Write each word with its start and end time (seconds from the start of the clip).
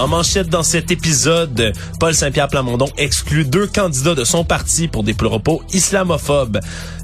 En 0.00 0.08
manchette 0.08 0.48
dans 0.48 0.62
cet 0.62 0.90
épisode, 0.90 1.74
Paul 1.98 2.14
Saint-Pierre 2.14 2.48
Plamondon 2.48 2.88
exclut 2.96 3.44
deux 3.44 3.66
candidats 3.66 4.14
de 4.14 4.24
son 4.24 4.44
parti 4.44 4.88
pour 4.88 5.02
des 5.02 5.12
propos 5.12 5.62
islamophobes. 5.74 6.58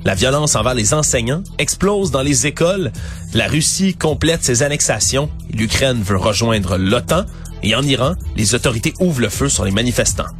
La 0.06 0.14
violence 0.14 0.56
envers 0.56 0.72
les 0.72 0.94
enseignants 0.94 1.42
explose 1.58 2.10
dans 2.10 2.22
les 2.22 2.46
écoles. 2.46 2.90
La 3.34 3.48
Russie 3.48 3.94
complète 3.94 4.42
ses 4.42 4.62
annexations. 4.62 5.28
L'Ukraine 5.52 6.02
veut 6.02 6.16
rejoindre 6.16 6.78
l'OTAN. 6.78 7.26
Et 7.62 7.74
en 7.74 7.82
Iran, 7.82 8.14
les 8.34 8.54
autorités 8.54 8.94
ouvrent 8.98 9.20
le 9.20 9.28
feu 9.28 9.50
sur 9.50 9.66
les 9.66 9.72
manifestants. 9.72 10.32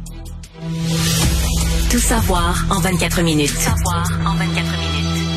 Tout 1.91 1.99
savoir 1.99 2.65
en 2.71 2.79
24 2.79 3.21
minutes. 3.21 3.53
Tout 3.53 3.61
savoir 3.61 4.09
en 4.25 4.33
24 4.33 4.55
minutes. 4.55 5.27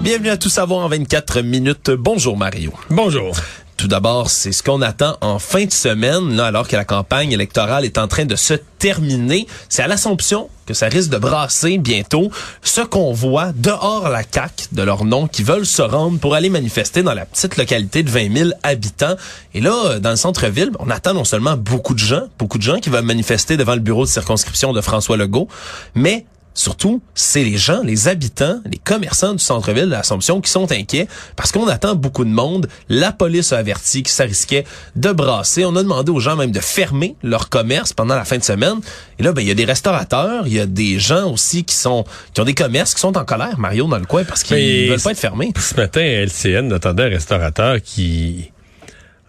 Bienvenue 0.00 0.30
à 0.30 0.36
Tout 0.36 0.48
savoir 0.48 0.84
en 0.84 0.88
24 0.88 1.40
minutes. 1.40 1.90
Bonjour 1.90 2.36
Mario. 2.36 2.72
Bonjour. 2.88 3.34
Tout 3.82 3.88
d'abord, 3.88 4.30
c'est 4.30 4.52
ce 4.52 4.62
qu'on 4.62 4.80
attend 4.80 5.16
en 5.22 5.40
fin 5.40 5.64
de 5.64 5.72
semaine, 5.72 6.36
là, 6.36 6.46
alors 6.46 6.68
que 6.68 6.76
la 6.76 6.84
campagne 6.84 7.32
électorale 7.32 7.84
est 7.84 7.98
en 7.98 8.06
train 8.06 8.24
de 8.24 8.36
se 8.36 8.54
terminer. 8.54 9.48
C'est 9.68 9.82
à 9.82 9.88
l'Assomption 9.88 10.48
que 10.66 10.72
ça 10.72 10.86
risque 10.86 11.10
de 11.10 11.18
brasser 11.18 11.78
bientôt 11.78 12.30
ce 12.62 12.80
qu'on 12.82 13.12
voit 13.12 13.50
dehors 13.50 14.08
la 14.08 14.22
CAC 14.22 14.68
de 14.70 14.82
leur 14.84 15.04
nom 15.04 15.26
qui 15.26 15.42
veulent 15.42 15.66
se 15.66 15.82
rendre 15.82 16.20
pour 16.20 16.36
aller 16.36 16.48
manifester 16.48 17.02
dans 17.02 17.12
la 17.12 17.26
petite 17.26 17.56
localité 17.56 18.04
de 18.04 18.10
20 18.10 18.36
000 18.36 18.50
habitants. 18.62 19.16
Et 19.52 19.60
là, 19.60 19.98
dans 19.98 20.10
le 20.10 20.16
centre-ville, 20.16 20.70
on 20.78 20.88
attend 20.88 21.14
non 21.14 21.24
seulement 21.24 21.56
beaucoup 21.56 21.94
de 21.94 21.98
gens, 21.98 22.28
beaucoup 22.38 22.58
de 22.58 22.62
gens 22.62 22.78
qui 22.78 22.88
veulent 22.88 23.04
manifester 23.04 23.56
devant 23.56 23.74
le 23.74 23.80
bureau 23.80 24.04
de 24.04 24.10
circonscription 24.10 24.72
de 24.72 24.80
François 24.80 25.16
Legault, 25.16 25.48
mais 25.96 26.24
Surtout, 26.54 27.00
c'est 27.14 27.44
les 27.44 27.56
gens, 27.56 27.82
les 27.82 28.08
habitants, 28.08 28.60
les 28.70 28.78
commerçants 28.78 29.32
du 29.32 29.42
centre-ville 29.42 29.86
de 29.86 29.90
l'Assomption 29.90 30.40
qui 30.40 30.50
sont 30.50 30.70
inquiets 30.70 31.08
parce 31.36 31.50
qu'on 31.52 31.66
attend 31.66 31.94
beaucoup 31.94 32.24
de 32.24 32.30
monde. 32.30 32.68
La 32.88 33.12
police 33.12 33.52
a 33.52 33.58
averti 33.58 34.02
que 34.02 34.10
ça 34.10 34.24
risquait 34.24 34.64
de 34.96 35.12
brasser. 35.12 35.64
On 35.64 35.74
a 35.76 35.82
demandé 35.82 36.12
aux 36.12 36.20
gens 36.20 36.36
même 36.36 36.50
de 36.50 36.60
fermer 36.60 37.16
leur 37.22 37.48
commerce 37.48 37.92
pendant 37.92 38.14
la 38.14 38.24
fin 38.24 38.38
de 38.38 38.44
semaine. 38.44 38.80
Et 39.18 39.22
là, 39.22 39.32
ben, 39.32 39.40
il 39.42 39.48
y 39.48 39.50
a 39.50 39.54
des 39.54 39.64
restaurateurs, 39.64 40.46
il 40.46 40.52
y 40.52 40.60
a 40.60 40.66
des 40.66 40.98
gens 40.98 41.30
aussi 41.30 41.64
qui 41.64 41.74
sont 41.74 42.04
qui 42.34 42.40
ont 42.40 42.44
des 42.44 42.54
commerces 42.54 42.94
qui 42.94 43.00
sont 43.00 43.16
en 43.16 43.24
colère, 43.24 43.58
Mario, 43.58 43.86
dans 43.86 43.98
le 43.98 44.04
coin, 44.04 44.24
parce 44.24 44.42
qu'ils 44.42 44.88
veulent 44.88 45.00
pas 45.00 45.12
être 45.12 45.18
fermés. 45.18 45.52
Ce 45.58 45.74
matin, 45.74 46.00
LCN 46.00 46.72
attendait 46.72 47.04
un 47.04 47.08
restaurateur 47.08 47.80
qui 47.82 48.50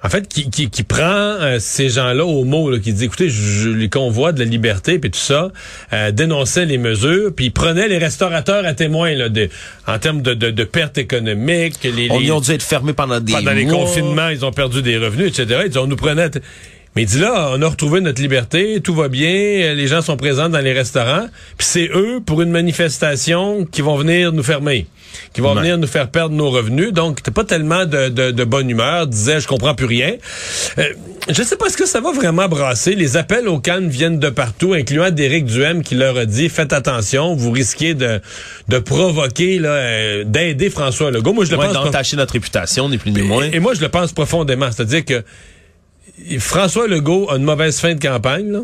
en 0.04 0.09
fait, 0.09 0.28
qui, 0.28 0.50
qui, 0.50 0.70
qui 0.70 0.84
prend 0.84 1.02
euh, 1.02 1.59
ces 1.59 1.90
gens-là 1.90 2.26
au 2.26 2.44
mot, 2.44 2.70
là, 2.70 2.80
qui 2.80 2.92
dit, 2.92 3.06
écoutez, 3.06 3.30
je, 3.30 3.70
les 3.70 3.90
convois 3.90 4.34
de 4.34 4.40
la 4.40 4.46
liberté, 4.46 5.00
puis 5.00 5.09
tout 5.09 5.20
ça, 5.20 5.52
euh, 5.94 6.12
dénonçait 6.12 6.66
les 6.66 6.78
mesures, 6.78 7.32
puis 7.34 7.50
prenait 7.52 7.88
les 7.88 7.98
restaurateurs 7.98 8.66
à 8.66 8.74
témoin 8.74 9.14
là, 9.16 9.30
de, 9.30 9.50
en 9.88 9.98
termes 10.00 10.22
de, 10.22 10.34
de, 10.34 10.52
de 10.52 10.64
pertes 10.66 10.98
économiques. 10.98 11.84
Les, 11.84 12.12
On 12.12 12.20
les, 12.20 12.28
y 12.28 12.31
ont 12.31 12.42
dû 12.42 12.52
être 12.52 12.64
fermés 12.64 12.94
pendant 12.94 13.22
des 13.22 13.31
pendant 13.31 13.54
les 13.54 13.66
confinements, 13.66 14.30
ils 14.30 14.46
ont 14.46 14.52
perdu 14.52 14.81
des 14.81 14.98
revenus, 14.98 15.28
etc. 15.28 15.62
Ils 15.64 15.70
disent, 15.70 15.78
on 15.78 15.88
nous 15.88 15.96
prenait... 15.96 16.24
à 16.24 16.30
Mais 16.96 17.02
il 17.04 17.06
dit 17.08 17.20
là, 17.20 17.50
on 17.54 17.62
a 17.64 17.68
retrouvé 17.68 18.02
notre 18.02 18.22
liberté, 18.22 18.80
tout 18.84 18.94
va 18.94 19.08
bien, 19.08 19.32
euh, 19.32 19.74
les 19.74 19.88
gens 19.88 20.04
sont 20.04 20.16
présents 20.16 20.48
dans 20.50 20.60
les 20.60 20.74
restaurants, 20.74 21.26
puis 21.58 21.66
c'est 21.68 21.90
eux, 21.94 22.20
pour 22.24 22.42
une 22.44 22.52
manifestation, 22.52 23.66
qui 23.66 23.82
vont 23.82 23.96
venir 23.96 24.32
nous 24.32 24.44
fermer, 24.44 24.86
qui 25.34 25.42
vont 25.42 25.54
Ouais. 25.56 25.62
venir 25.62 25.78
nous 25.80 25.88
faire 25.88 26.10
perdre 26.10 26.36
nos 26.36 26.52
revenus. 26.52 26.94
Donc, 26.94 27.24
t'as 27.24 27.32
pas 27.32 27.44
tellement 27.46 27.86
de, 27.86 28.10
de, 28.10 28.30
de 28.30 28.44
bonne 28.44 28.70
humeur, 28.70 29.08
disait, 29.08 29.40
je 29.40 29.48
comprends 29.48 29.74
plus 29.74 29.88
rien. 29.88 30.14
Euh, 30.78 30.84
je 31.30 31.42
sais 31.42 31.56
pas 31.56 31.70
ce 31.70 31.78
que 31.78 31.88
ça 31.88 32.00
va 32.00 32.12
vraiment 32.12 32.48
brasser? 32.48 32.94
Les 32.94 33.18
appels 33.18 33.48
au 33.48 33.58
calme 33.59 33.88
viennent 33.88 34.20
de 34.20 34.30
partout, 34.30 34.74
incluant 34.74 35.09
d'Éric 35.09 35.46
Duhem 35.46 35.82
qui 35.82 35.96
leur 35.96 36.16
a 36.18 36.26
dit, 36.26 36.48
faites 36.48 36.74
attention, 36.74 37.36
vous 37.36 37.50
risquez 37.52 37.96
de, 37.96 38.20
de 38.68 38.78
provoquer, 38.78 39.58
là, 39.58 39.70
euh, 39.70 40.24
d'aider 40.26 40.70
François 40.70 41.09
Legault. 41.09 41.34
Moi, 41.34 41.46
je 41.46 41.52
le 41.52 41.58
Ouais, 41.58 41.66
pense 41.66 41.74
d'entacher 41.74 42.18
notre 42.18 42.34
réputation, 42.34 42.88
ni 42.88 43.00
plus 43.00 43.09
ni 43.12 43.22
moins. 43.24 43.46
et, 43.46 43.56
et 43.56 43.59
moi, 43.59 43.74
je 43.74 43.82
le 43.82 43.90
pense 43.90 44.12
profondément. 44.12 44.70
C'est-à-dire 44.72 45.03
que 45.06 45.24
François 46.40 46.88
Legault 46.88 47.29
a 47.29 47.38
une 47.38 47.44
mauvaise 47.44 47.79
fin 47.79 47.96
de 47.96 48.00
campagne, 48.00 48.51
là. 48.51 48.59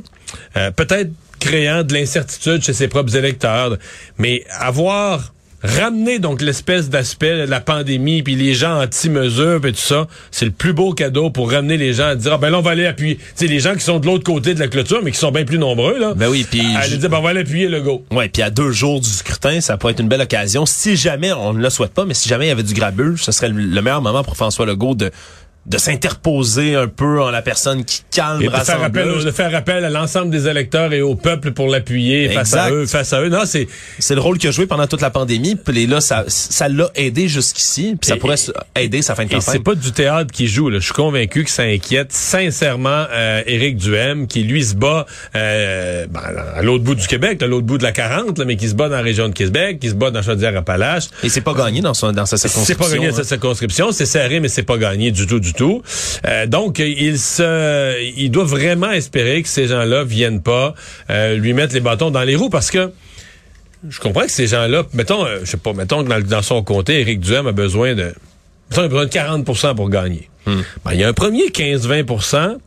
Euh, 0.58 0.72
peut-être 0.72 1.10
créant 1.40 1.84
de 1.84 1.94
l'incertitude 1.94 2.62
chez 2.64 2.74
ses 2.74 2.88
propres 2.88 3.16
électeurs, 3.16 3.78
mais 4.18 4.44
avoir 4.60 5.34
ramené 5.62 6.20
donc 6.20 6.42
l'espèce 6.42 6.90
d'aspect 6.90 7.46
de 7.46 7.50
la 7.50 7.60
pandémie 7.60 8.24
puis 8.24 8.36
les 8.36 8.54
gens 8.54 8.82
anti-mesures 8.82 9.66
et 9.66 9.74
tout 9.74 9.78
ça, 9.78 10.08
c'est 10.32 10.46
le 10.46 10.52
plus 10.52 10.74
beau 10.74 10.94
cadeau 10.94 11.30
pour 11.30 11.52
ramener 11.52 11.78
les 11.78 11.94
gens 11.94 12.08
à 12.08 12.16
dire 12.16 12.34
ah 12.34 12.38
ben 12.38 12.50
là 12.50 12.60
on 12.60 12.62
va 12.62 12.72
aller 12.72 12.86
appuyer, 12.86 13.18
tu 13.18 13.24
sais 13.36 13.48
les 13.48 13.60
gens 13.60 13.74
qui 13.74 13.82
sont 13.82 14.00
de 14.00 14.06
l'autre 14.06 14.24
côté 14.24 14.54
de 14.54 14.60
la 14.60 14.68
clôture 14.68 15.02
mais 15.04 15.12
qui 15.12 15.18
sont 15.18 15.32
bien 15.32 15.44
plus 15.44 15.60
nombreux 15.60 16.00
là. 16.00 16.14
Ben 16.16 16.30
oui, 16.30 16.46
puis 16.50 16.62
aller 16.76 16.98
dire 16.98 17.10
ben 17.10 17.18
on 17.18 17.22
va 17.22 17.32
aller 17.32 17.42
appuyer 17.42 17.68
Legault. 17.68 18.06
Ouais, 18.12 18.30
puis 18.30 18.42
à 18.42 18.50
deux 18.50 18.72
jours 18.72 19.02
du 19.02 19.10
scrutin, 19.10 19.60
ça 19.60 19.78
pourrait 19.78 19.94
être 19.94 20.00
une 20.00 20.08
belle 20.08 20.22
occasion. 20.22 20.66
Si 20.66 20.96
jamais, 20.96 21.34
on 21.34 21.54
ne 21.54 21.62
le 21.62 21.70
souhaite 21.70 21.94
pas, 21.94 22.06
mais 22.06 22.14
si 22.14 22.30
jamais 22.30 22.46
il 22.46 22.50
y 22.50 22.52
avait 22.52 22.64
du 22.64 22.74
grabuge, 22.74 23.24
ce 23.24 23.32
serait 23.32 23.50
le 23.50 23.60
le 23.60 23.82
meilleur 23.82 24.02
moment 24.02 24.24
pour 24.24 24.38
François 24.38 24.66
Legault 24.66 24.96
de 24.96 25.12
de 25.70 25.78
s'interposer 25.78 26.76
un 26.76 26.88
peu 26.88 27.22
en 27.22 27.30
la 27.30 27.42
personne 27.42 27.86
qui 27.86 28.02
calme 28.12 28.42
Et 28.42 28.48
de 28.48 28.52
faire, 28.52 28.82
appel, 28.82 29.24
de 29.24 29.32
faire 29.32 29.54
appel 29.56 29.86
à 29.86 29.90
l'ensemble 29.90 30.32
des 30.32 30.48
électeurs 30.48 30.92
et 30.94 31.02
au 31.02 31.16
peuple 31.16 31.52
pour 31.52 31.68
l'appuyer 31.68 32.30
face 32.30 32.54
à 32.56 32.72
eux, 32.72 32.86
face 32.88 33.14
à 33.14 33.22
eux. 33.22 33.30
Non, 33.30 33.42
c'est 33.46 33.68
C'est 34.00 34.16
le 34.16 34.22
rôle 34.22 34.38
qu'il 34.40 34.50
a 34.50 34.52
joué 34.52 34.66
pendant 34.66 34.88
toute 34.88 35.02
la 35.02 35.12
pandémie. 35.12 35.56
Puis 35.56 35.86
là, 35.86 36.02
ça 36.02 36.24
ça 36.28 36.68
l'a 36.68 36.90
aidé 36.96 37.28
jusqu'ici. 37.28 37.96
Puis 38.02 38.08
ça 38.10 38.16
Et- 38.16 38.20
pourrait 38.20 38.36
aider 38.76 39.02
sa 39.04 39.14
fin 39.16 39.24
de 39.26 39.30
Et 39.30 39.36
campagne. 39.36 39.54
c'est 39.54 39.64
pas 39.64 39.76
du 39.76 39.92
théâtre 39.92 40.32
qui 40.32 40.48
joue. 40.48 40.70
Là. 40.70 40.80
Je 40.80 40.86
suis 40.86 40.94
convaincu 40.94 41.44
que 41.44 41.52
ça 41.52 41.64
inquiète 41.64 42.12
sincèrement 42.12 43.06
euh, 43.12 43.44
Éric 43.46 43.78
Duhem, 43.78 44.26
qui 44.28 44.44
lui 44.44 44.64
se 44.64 44.74
bat 44.76 45.06
euh, 45.36 46.08
ben, 46.10 46.22
à 46.56 46.62
l'autre 46.64 46.84
bout 46.84 46.96
du 46.96 47.06
Québec, 47.08 47.44
à 47.44 47.48
l'autre 47.48 47.66
bout 47.68 47.78
de 47.78 47.84
la 47.84 47.92
40, 47.92 48.40
là, 48.40 48.46
mais 48.46 48.56
qui 48.56 48.68
se 48.70 48.74
bat 48.76 48.90
dans 48.90 48.96
la 48.96 49.02
région 49.04 49.28
de 49.30 49.34
Québec, 49.34 49.80
qui 49.80 49.90
se 49.90 49.94
bat 49.96 50.10
dans 50.10 50.22
Chaudière-Appalaches. 50.24 51.10
Et 51.24 51.30
c'est 51.30 51.42
pas 51.42 51.54
gagné 51.54 51.82
dans 51.82 51.94
son 51.94 52.12
dans 52.12 52.26
sa 52.26 52.38
C'est 52.38 52.48
circonscription. 52.48 52.86
pas 52.88 52.92
gagné 52.96 53.08
hein. 53.10 53.14
cette 53.16 53.26
circonscription, 53.26 53.92
c'est 53.92 54.06
serré, 54.08 54.40
mais 54.40 54.48
c'est 54.50 54.64
pas 54.64 54.78
gagné 54.78 55.12
du 55.12 55.28
tout, 55.28 55.40
du 55.40 55.54
tout. 55.54 55.59
Euh, 56.26 56.46
donc, 56.48 56.80
il 56.80 57.20
se, 57.20 58.14
il 58.18 58.32
doit 58.32 58.44
vraiment 58.44 58.92
espérer 58.92 59.42
que 59.42 59.48
ces 59.50 59.68
gens-là 59.68 60.04
viennent 60.04 60.42
pas 60.42 60.74
euh, 61.10 61.36
lui 61.36 61.54
mettre 61.54 61.74
les 61.74 61.80
bâtons 61.80 62.12
dans 62.12 62.24
les 62.24 62.36
roues, 62.36 62.50
parce 62.50 62.72
que 62.72 62.92
je 63.88 64.00
comprends 64.00 64.24
que 64.24 64.32
ces 64.32 64.48
gens-là, 64.48 64.84
mettons, 64.94 65.26
euh, 65.26 65.40
je 65.44 65.52
sais 65.52 65.58
pas, 65.58 65.74
mettons 65.74 66.04
que 66.04 66.10
dans, 66.10 66.20
dans 66.22 66.42
son 66.42 66.64
comté, 66.64 67.00
Éric 67.02 67.20
Duhem 67.20 67.48
a 67.48 67.52
besoin 67.52 67.96
de, 67.96 68.14
mettons, 68.70 68.82
il 68.82 68.86
a 68.86 68.88
besoin 68.88 69.06
de 69.06 69.12
40 69.12 69.76
pour 69.76 69.90
gagner. 69.90 70.30
Hmm. 70.46 70.62
Ben, 70.86 70.94
il 70.94 71.00
y 71.00 71.04
a 71.04 71.08
un 71.08 71.14
premier 71.14 71.48
15-20% 71.50 72.58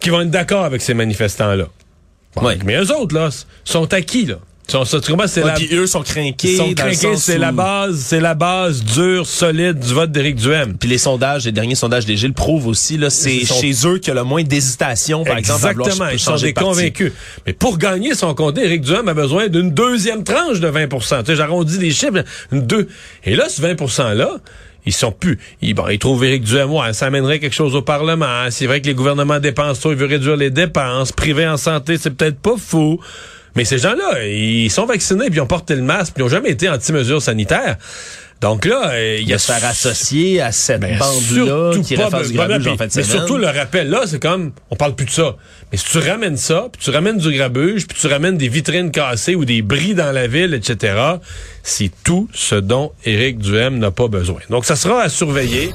qui 0.00 0.10
vont 0.10 0.22
être 0.22 0.30
d'accord 0.30 0.64
avec 0.64 0.82
ces 0.82 0.94
manifestants-là. 0.94 1.66
Bon, 2.34 2.44
Ouais. 2.44 2.58
Mais 2.64 2.76
eux 2.76 2.92
autres, 2.94 3.14
là, 3.14 3.30
sont 3.64 3.92
acquis, 3.92 4.26
là. 4.26 4.38
Sont, 4.70 4.84
c'est 5.26 5.40
Ouais, 5.42 5.46
la, 5.48 5.54
puis 5.54 5.68
eux 5.72 5.86
sont 5.86 6.02
ils 6.90 6.96
sont 7.14 7.16
c'est 7.16 7.38
où- 7.38 7.40
la 7.40 7.52
base, 7.52 7.96
c'est 8.00 8.20
la 8.20 8.34
base 8.34 8.84
dure, 8.84 9.26
solide 9.26 9.78
du 9.78 9.94
vote 9.94 10.12
d'Éric 10.12 10.36
Duhem. 10.36 10.76
Puis 10.76 10.90
les 10.90 10.98
sondages, 10.98 11.46
les 11.46 11.52
derniers 11.52 11.74
sondages 11.74 12.04
des 12.04 12.18
Gilles 12.18 12.34
prouvent 12.34 12.66
aussi, 12.66 12.98
là, 12.98 13.08
c'est 13.08 13.46
sont- 13.46 13.58
chez 13.60 13.72
eux 13.86 13.96
qu'il 13.98 14.08
y 14.08 14.10
a 14.10 14.14
le 14.14 14.24
moins 14.24 14.42
d'hésitation, 14.42 15.24
par 15.24 15.38
exemple, 15.38 15.64
à 15.66 15.72
vouloir 15.72 15.88
Exactement, 15.88 16.10
ils 16.12 16.18
sont 16.20 16.36
des 16.36 16.52
de 16.52 16.58
convaincus. 16.60 17.12
Mais 17.46 17.54
pour 17.54 17.78
gagner 17.78 18.14
son 18.14 18.34
comté, 18.34 18.62
Éric 18.66 18.82
Duhem 18.82 19.08
a 19.08 19.14
besoin 19.14 19.48
d'une 19.48 19.70
deuxième 19.70 20.22
tranche 20.22 20.60
de 20.60 20.68
20% 20.68 21.20
Tu 21.20 21.26
sais, 21.30 21.36
j'arrondis 21.36 21.78
les 21.78 21.90
chiffres, 21.90 22.22
une 22.52 22.66
deux. 22.66 22.88
Et 23.24 23.36
là, 23.36 23.48
ce 23.48 23.62
20 23.62 23.74
%-là, 23.74 24.36
ils 24.84 24.92
sont 24.92 25.12
plus. 25.12 25.38
Ils, 25.62 25.72
bon, 25.72 25.88
ils 25.88 25.98
trouvent 25.98 26.22
Éric 26.26 26.42
Duhem, 26.44 26.70
ouais, 26.72 26.92
ça 26.92 27.06
amènerait 27.06 27.38
quelque 27.38 27.54
chose 27.56 27.74
au 27.74 27.80
Parlement. 27.82 28.26
C'est 28.50 28.66
vrai 28.66 28.82
que 28.82 28.86
les 28.86 28.94
gouvernements 28.94 29.40
dépensent 29.40 29.80
trop, 29.80 29.92
ils 29.92 29.96
veulent 29.98 30.10
réduire 30.10 30.36
les 30.36 30.50
dépenses. 30.50 31.10
Privé 31.12 31.46
en 31.48 31.56
santé, 31.56 31.96
c'est 31.96 32.10
peut-être 32.10 32.38
pas 32.38 32.56
fou. 32.58 33.00
Mais 33.56 33.64
ces 33.64 33.78
gens-là, 33.78 34.24
ils 34.24 34.70
sont 34.70 34.86
vaccinés, 34.86 35.26
puis 35.26 35.36
ils 35.36 35.40
ont 35.40 35.46
porté 35.46 35.74
le 35.74 35.82
masque, 35.82 36.14
puis 36.14 36.22
ils 36.22 36.26
ont 36.26 36.30
jamais 36.30 36.50
été 36.50 36.68
anti-mesures 36.68 37.22
sanitaires. 37.22 37.76
Donc 38.40 38.66
là, 38.66 38.90
euh, 38.92 39.18
il 39.20 39.28
y 39.28 39.34
a 39.34 39.38
se 39.38 39.50
faire 39.50 39.64
associer 39.64 40.40
à 40.40 40.52
cette 40.52 40.80
ben, 40.80 40.96
bande-là 40.96 41.72
qui 41.82 41.96
pas, 41.96 42.08
ben, 42.08 42.22
grabuge 42.22 42.68
en 42.68 42.76
fin 42.76 42.86
de 42.86 42.92
Mais 42.94 43.02
semaine. 43.02 43.04
surtout, 43.04 43.36
le 43.36 43.48
rappel, 43.48 43.90
là, 43.90 44.02
c'est 44.06 44.22
comme, 44.22 44.52
on 44.70 44.76
parle 44.76 44.94
plus 44.94 45.06
de 45.06 45.10
ça. 45.10 45.34
Mais 45.72 45.78
si 45.78 45.86
tu 45.86 45.98
ramènes 45.98 46.36
ça, 46.36 46.68
puis 46.70 46.80
tu 46.80 46.90
ramènes 46.90 47.18
du 47.18 47.32
grabuge, 47.32 47.88
puis 47.88 47.98
tu 48.00 48.06
ramènes 48.06 48.38
des 48.38 48.48
vitrines 48.48 48.92
cassées 48.92 49.34
ou 49.34 49.44
des 49.44 49.62
bris 49.62 49.94
dans 49.94 50.12
la 50.12 50.28
ville, 50.28 50.54
etc., 50.54 50.94
c'est 51.64 51.90
tout 52.04 52.28
ce 52.32 52.54
dont 52.54 52.92
Éric 53.04 53.38
Duhem 53.38 53.78
n'a 53.78 53.90
pas 53.90 54.06
besoin. 54.06 54.40
Donc, 54.50 54.64
ça 54.64 54.76
sera 54.76 55.02
à 55.02 55.08
surveiller. 55.08 55.72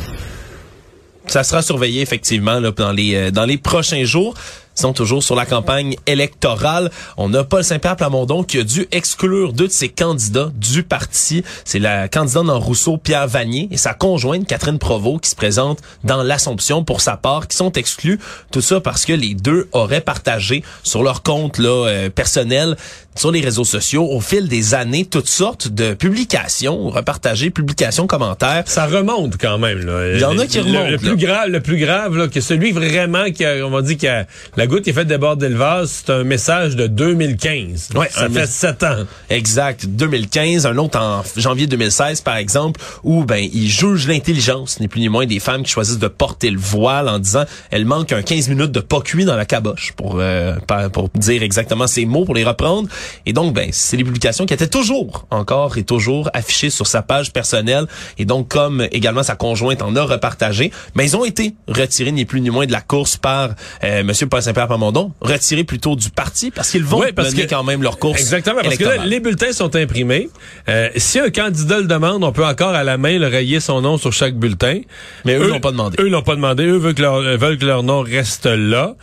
Ça 1.28 1.44
sera 1.44 1.62
surveillé 1.62 2.02
effectivement 2.02 2.60
là, 2.60 2.72
dans 2.72 2.92
les 2.92 3.16
euh, 3.16 3.32
dans 3.32 3.46
les 3.46 3.58
prochains 3.58 4.04
jours. 4.04 4.36
Sont 4.76 4.94
toujours 4.94 5.24
sur 5.24 5.36
la 5.36 5.46
campagne 5.46 5.96
électorale. 6.08 6.92
On 7.18 7.34
a 7.34 7.44
Paul 7.44 7.64
Saint-Pierre 7.64 7.96
Plamondon 7.96 8.44
qui 8.44 8.60
a 8.60 8.64
dû 8.64 8.88
exclure 8.92 9.54
deux 9.54 9.68
de 9.68 9.72
ses 9.72 9.90
candidats 9.90 10.52
du 10.56 10.84
parti. 10.84 11.44
C'est 11.66 11.80
la 11.80 12.08
candidate 12.08 12.46
dans 12.46 12.60
Rousseau, 12.60 12.98
Pierre 12.98 13.28
Vanier, 13.28 13.68
et 13.72 13.78
sa 13.78 13.94
conjointe, 13.94 14.48
Catherine 14.48 14.80
Provost, 14.80 15.22
qui 15.22 15.30
se 15.30 15.36
présente 15.36 15.80
dans 16.04 16.24
l'Assomption 16.24 16.84
pour 16.84 17.02
sa 17.02 17.18
part, 17.18 17.48
qui 17.48 17.58
sont 17.58 17.72
exclus. 17.74 18.20
Tout 18.52 18.62
ça 18.62 18.80
parce 18.82 19.06
que 19.06 19.14
les 19.14 19.34
deux 19.34 19.68
auraient 19.72 20.02
partagé 20.02 20.64
sur 20.84 21.04
leur 21.04 21.24
compte 21.24 21.58
là, 21.58 21.88
euh, 21.88 22.10
personnel 22.10 22.76
sur 23.16 23.32
les 23.32 23.42
réseaux 23.42 23.64
sociaux 23.64 24.08
au 24.10 24.20
fil 24.20 24.48
des 24.48 24.74
années 24.74 25.06
toutes 25.06 25.28
sortes 25.28 25.68
de 25.68 25.94
publications, 25.94 26.90
repartagées, 26.90 27.50
publications, 27.50 28.08
commentaires. 28.08 28.64
Ça 28.66 28.86
remonte 28.86 29.38
quand 29.40 29.58
même. 29.58 29.86
Là. 29.86 30.14
Il 30.14 30.20
y 30.20 30.26
en 30.26 30.38
a 30.38 30.46
qui 30.46 30.58
le, 30.58 30.64
remontent. 30.64 30.90
Le, 30.90 30.98
plus 30.98 31.18
grave, 31.18 31.50
le 31.50 31.60
plus 31.60 31.78
grave, 31.78 32.18
là, 32.18 32.28
que 32.28 32.42
celui 32.42 32.72
vraiment 32.72 33.26
qui 33.32 33.46
a, 33.46 33.66
on 33.66 33.70
va 33.70 33.82
dire, 33.82 33.98
qui 33.98 34.08
a 34.08 34.26
la 34.58 34.63
goutte 34.68 34.84
qui 34.84 34.92
a 34.92 34.94
fait 34.94 35.06
déborder 35.06 35.50
le 35.50 35.56
vase, 35.56 36.04
c'est 36.06 36.14
un 36.14 36.24
message 36.24 36.76
de 36.76 36.88
2015. 36.88 37.90
Ouais, 37.96 38.10
ça 38.10 38.30
fait 38.30 38.48
sept 38.48 38.84
ans. 38.84 39.06
Exact. 39.30 39.86
2015, 39.88 40.66
un 40.66 40.78
autre 40.78 41.00
en 41.00 41.24
janvier 41.36 41.68
2016, 41.68 42.22
par 42.22 42.38
exemple, 42.38 42.80
où 43.04 43.24
ben 43.24 43.44
il 43.52 43.70
juge 43.70 44.08
l'intelligence, 44.08 44.80
ni 44.80 44.88
plus 44.88 45.02
ni 45.02 45.10
moins, 45.10 45.26
des 45.26 45.40
femmes 45.40 45.64
qui 45.64 45.72
choisissent 45.72 46.00
de 46.00 46.08
porter 46.08 46.52
le 46.52 46.60
voile 46.60 47.10
en 47.10 47.20
disant 47.20 47.46
elles 47.72 47.86
manquent 47.86 48.14
un 48.14 48.22
15 48.22 48.50
minutes 48.50 48.72
de 48.72 48.80
pas 48.80 49.02
cuit 49.02 49.26
dans 49.26 49.36
la 49.36 49.46
caboche 49.46 49.94
pour 49.96 50.18
euh, 50.20 50.56
pour 50.92 51.10
dire 51.10 51.42
exactement 51.44 51.88
ces 51.88 52.06
mots 52.06 52.26
pour 52.26 52.36
les 52.36 52.44
reprendre. 52.44 52.90
Et 53.26 53.34
donc 53.34 53.54
ben 53.54 53.70
c'est 53.72 53.98
des 53.98 54.04
publications 54.04 54.46
qui 54.46 54.54
étaient 54.54 54.68
toujours 54.68 55.26
encore 55.32 55.78
et 55.78 55.84
toujours 55.84 56.30
affichées 56.34 56.70
sur 56.70 56.88
sa 56.88 57.02
page 57.02 57.34
personnelle 57.34 57.88
et 58.18 58.26
donc 58.26 58.50
comme 58.50 58.88
également 58.92 59.24
sa 59.24 59.36
conjointe 59.36 59.82
en 59.82 59.96
a 59.96 60.04
repartagé, 60.04 60.72
mais 60.96 61.06
ils 61.06 61.18
ont 61.18 61.26
été 61.26 61.56
retirés 61.68 62.12
ni 62.12 62.26
plus 62.26 62.42
ni 62.42 62.50
moins 62.50 62.66
de 62.66 62.72
la 62.72 62.82
course 62.82 63.18
par 63.18 63.52
euh, 63.84 64.04
monsieur 64.04 64.28
Paul 64.28 64.42
Saint-Pierre 64.54 65.10
retirés 65.22 65.64
plutôt 65.64 65.96
du 65.96 66.10
parti 66.10 66.52
parce 66.52 66.70
qu'ils 66.72 66.84
vont 66.84 67.00
Ouais, 67.00 67.12
parce 67.12 67.32
mener 67.32 67.46
que- 67.46 67.50
quand 67.50 67.64
même 67.64 67.82
leur 67.84 67.98
course. 68.00 68.20
Exactement, 68.20 68.62
parce 68.64 68.78
que 68.78 68.84
là, 68.84 69.06
les 69.06 69.20
bulletins 69.20 69.52
sont 69.52 69.76
imprimés. 69.76 70.30
Euh, 70.70 70.90
si 70.98 71.20
un 71.20 71.30
candidat 71.30 71.80
le 71.80 71.86
demande, 71.86 72.24
on 72.24 72.32
peut 72.32 72.46
encore 72.46 72.74
à 72.74 72.84
la 72.84 72.98
main 72.98 73.18
le 73.18 73.28
rayer 73.28 73.60
son 73.60 73.82
nom 73.82 73.98
sur 73.98 74.14
chaque 74.14 74.36
bulletin. 74.36 74.82
Mais 75.26 75.36
eux 75.36 75.48
l'ont 75.48 75.60
pas 75.60 75.72
demandé. 75.72 75.98
Eux 76.00 76.08
l'ont 76.10 76.22
pas 76.22 76.36
demandé. 76.36 76.66
Eux 76.66 76.78
veulent 76.78 76.94
que 76.96 77.02
leur, 77.02 77.16
euh, 77.16 77.38
veulent 77.38 77.58
que 77.58 77.66
leur 77.66 77.84
nom 77.84 78.02
reste 78.02 78.46
là. 78.46 78.96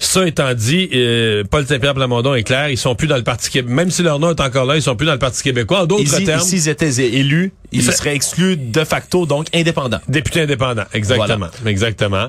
Ça 0.00 0.24
étant 0.28 0.54
dit, 0.54 0.88
euh, 0.94 1.42
Paul 1.50 1.66
Saint-Pierre 1.66 1.92
Plamondon 1.94 2.34
est 2.34 2.44
clair, 2.44 2.68
ils 2.70 2.78
sont 2.78 2.94
plus 2.94 3.08
dans 3.08 3.16
le 3.16 3.24
Parti 3.24 3.50
québécois. 3.50 3.74
Même 3.74 3.90
si 3.90 4.04
leur 4.04 4.20
nom 4.20 4.30
est 4.30 4.40
encore 4.40 4.64
là, 4.64 4.76
ils 4.76 4.82
sont 4.82 4.94
plus 4.94 5.06
dans 5.06 5.12
le 5.12 5.18
Parti 5.18 5.42
québécois. 5.42 5.82
En 5.82 5.86
d'autres 5.86 6.24
termes, 6.24 6.40
s'ils 6.40 6.68
étaient 6.68 6.88
élus, 7.04 7.52
ils 7.72 7.82
Ça- 7.82 7.90
seraient 7.90 8.14
exclus 8.14 8.56
de 8.56 8.84
facto, 8.84 9.26
donc 9.26 9.48
indépendants. 9.52 9.98
députés 10.08 10.42
indépendants. 10.42 10.84
Exactement. 10.94 11.48
Exactement. 11.66 12.28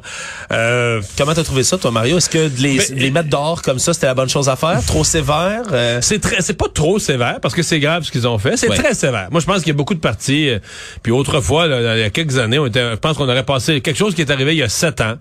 Euh, 0.51 0.99
Comment 1.15 1.35
t'as 1.35 1.43
trouvé 1.43 1.63
ça, 1.63 1.77
toi, 1.77 1.91
Mario? 1.91 2.17
Est-ce 2.17 2.29
que 2.31 2.47
de 2.47 2.59
les, 2.61 2.77
Mais- 2.77 2.89
de 2.89 2.99
les 3.01 3.11
mettre 3.11 3.29
dehors 3.29 3.61
comme 3.61 3.77
ça, 3.77 3.93
c'était 3.93 4.07
la 4.07 4.15
bonne 4.15 4.29
chose 4.29 4.49
à 4.49 4.55
faire? 4.55 4.83
Trop 4.87 5.03
sévère? 5.03 5.61
Euh, 5.71 5.99
C'est 6.01 6.19
très, 6.19 6.41
c'est 6.41 6.57
pas 6.57 6.69
trop 6.73 6.97
sévère 6.97 7.39
parce 7.39 7.53
que 7.53 7.61
c'est 7.61 7.79
grave 7.79 8.03
ce 8.03 8.11
qu'ils 8.11 8.27
ont 8.27 8.39
fait. 8.39 8.57
C'est 8.57 8.69
Ouais. 8.69 8.77
très 8.77 8.95
sévère. 8.95 9.27
Moi, 9.29 9.41
je 9.41 9.45
pense 9.45 9.59
qu'il 9.59 9.67
y 9.67 9.71
a 9.71 9.75
beaucoup 9.75 9.93
de 9.95 9.99
partis. 9.99 10.49
euh, 10.49 10.59
puis 11.03 11.11
autrefois, 11.11 11.67
là, 11.67 11.97
il 11.97 12.01
y 12.01 12.03
a 12.03 12.09
quelques 12.09 12.39
années, 12.39 12.57
on 12.57 12.65
était, 12.65 12.91
je 12.91 12.95
pense 12.95 13.15
qu'on 13.15 13.29
aurait 13.29 13.45
passé 13.45 13.79
quelque 13.81 13.97
chose 13.97 14.15
qui 14.15 14.21
est 14.21 14.31
arrivé 14.31 14.53
il 14.53 14.57
y 14.57 14.63
a 14.63 14.69
sept 14.69 15.01
ans. 15.01 15.17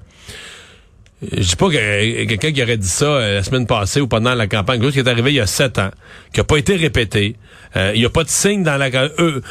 Euh, 1.22 1.26
Je 1.38 1.48
dis 1.48 1.56
pas 1.56 1.68
que 1.68 1.76
euh, 1.76 2.26
quelqu'un 2.26 2.52
qui 2.52 2.62
aurait 2.62 2.76
dit 2.76 2.88
ça 2.88 3.06
euh, 3.06 3.34
la 3.36 3.42
semaine 3.42 3.66
passée 3.66 4.00
ou 4.00 4.08
pendant 4.08 4.34
la 4.34 4.46
campagne, 4.46 4.80
chose 4.82 4.92
qui 4.92 5.00
est 5.00 5.08
arrivé 5.08 5.32
il 5.32 5.36
y 5.36 5.40
a 5.40 5.46
sept 5.46 5.78
ans, 5.78 5.90
qui 6.32 6.40
a 6.40 6.44
pas 6.44 6.56
été 6.56 6.76
répété. 6.76 7.36
Euh, 7.76 7.92
il 7.94 8.00
y 8.00 8.04
a 8.06 8.10
pas 8.10 8.24
de 8.24 8.28
signe 8.28 8.62
dans 8.62 8.76
la. 8.76 8.88
Eux, 9.18 9.42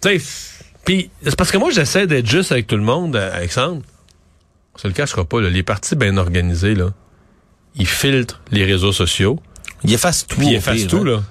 tu 0.00 0.18
sais, 0.18 0.24
puis 0.84 1.10
c'est 1.22 1.36
parce 1.36 1.50
que 1.50 1.58
moi 1.58 1.70
j'essaie 1.70 2.06
d'être 2.06 2.26
juste 2.28 2.52
avec 2.52 2.66
tout 2.66 2.76
le 2.76 2.82
monde, 2.82 3.16
euh, 3.16 3.36
Alexandre. 3.36 3.82
On 4.74 4.78
se 4.78 4.88
le 4.88 4.94
cachera 4.94 5.24
pas. 5.24 5.40
Là, 5.40 5.50
les 5.50 5.62
partis 5.62 5.94
bien 5.96 6.16
organisés 6.16 6.74
là, 6.74 6.90
ils 7.76 7.86
filtrent 7.86 8.40
les 8.50 8.64
réseaux 8.64 8.92
sociaux. 8.92 9.40
ils 9.84 9.92
effacent 9.92 10.26
tout. 10.26 10.40
Ils 10.40 10.54
effacent 10.54 10.76
pire, 10.78 10.88
tout, 10.88 10.96
hein. 10.98 11.04
là. 11.04 11.22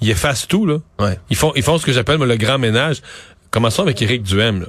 Ils 0.00 0.10
effacent 0.10 0.46
tout, 0.48 0.66
là. 0.66 0.78
Ouais. 0.98 1.18
Ils 1.30 1.36
font, 1.36 1.52
ils 1.56 1.62
font 1.62 1.78
ce 1.78 1.86
que 1.86 1.92
j'appelle 1.92 2.18
le 2.18 2.36
grand 2.36 2.58
ménage. 2.58 3.02
Commençons 3.50 3.82
avec 3.82 4.00
Éric 4.02 4.22
Duhem, 4.22 4.60
là. 4.60 4.66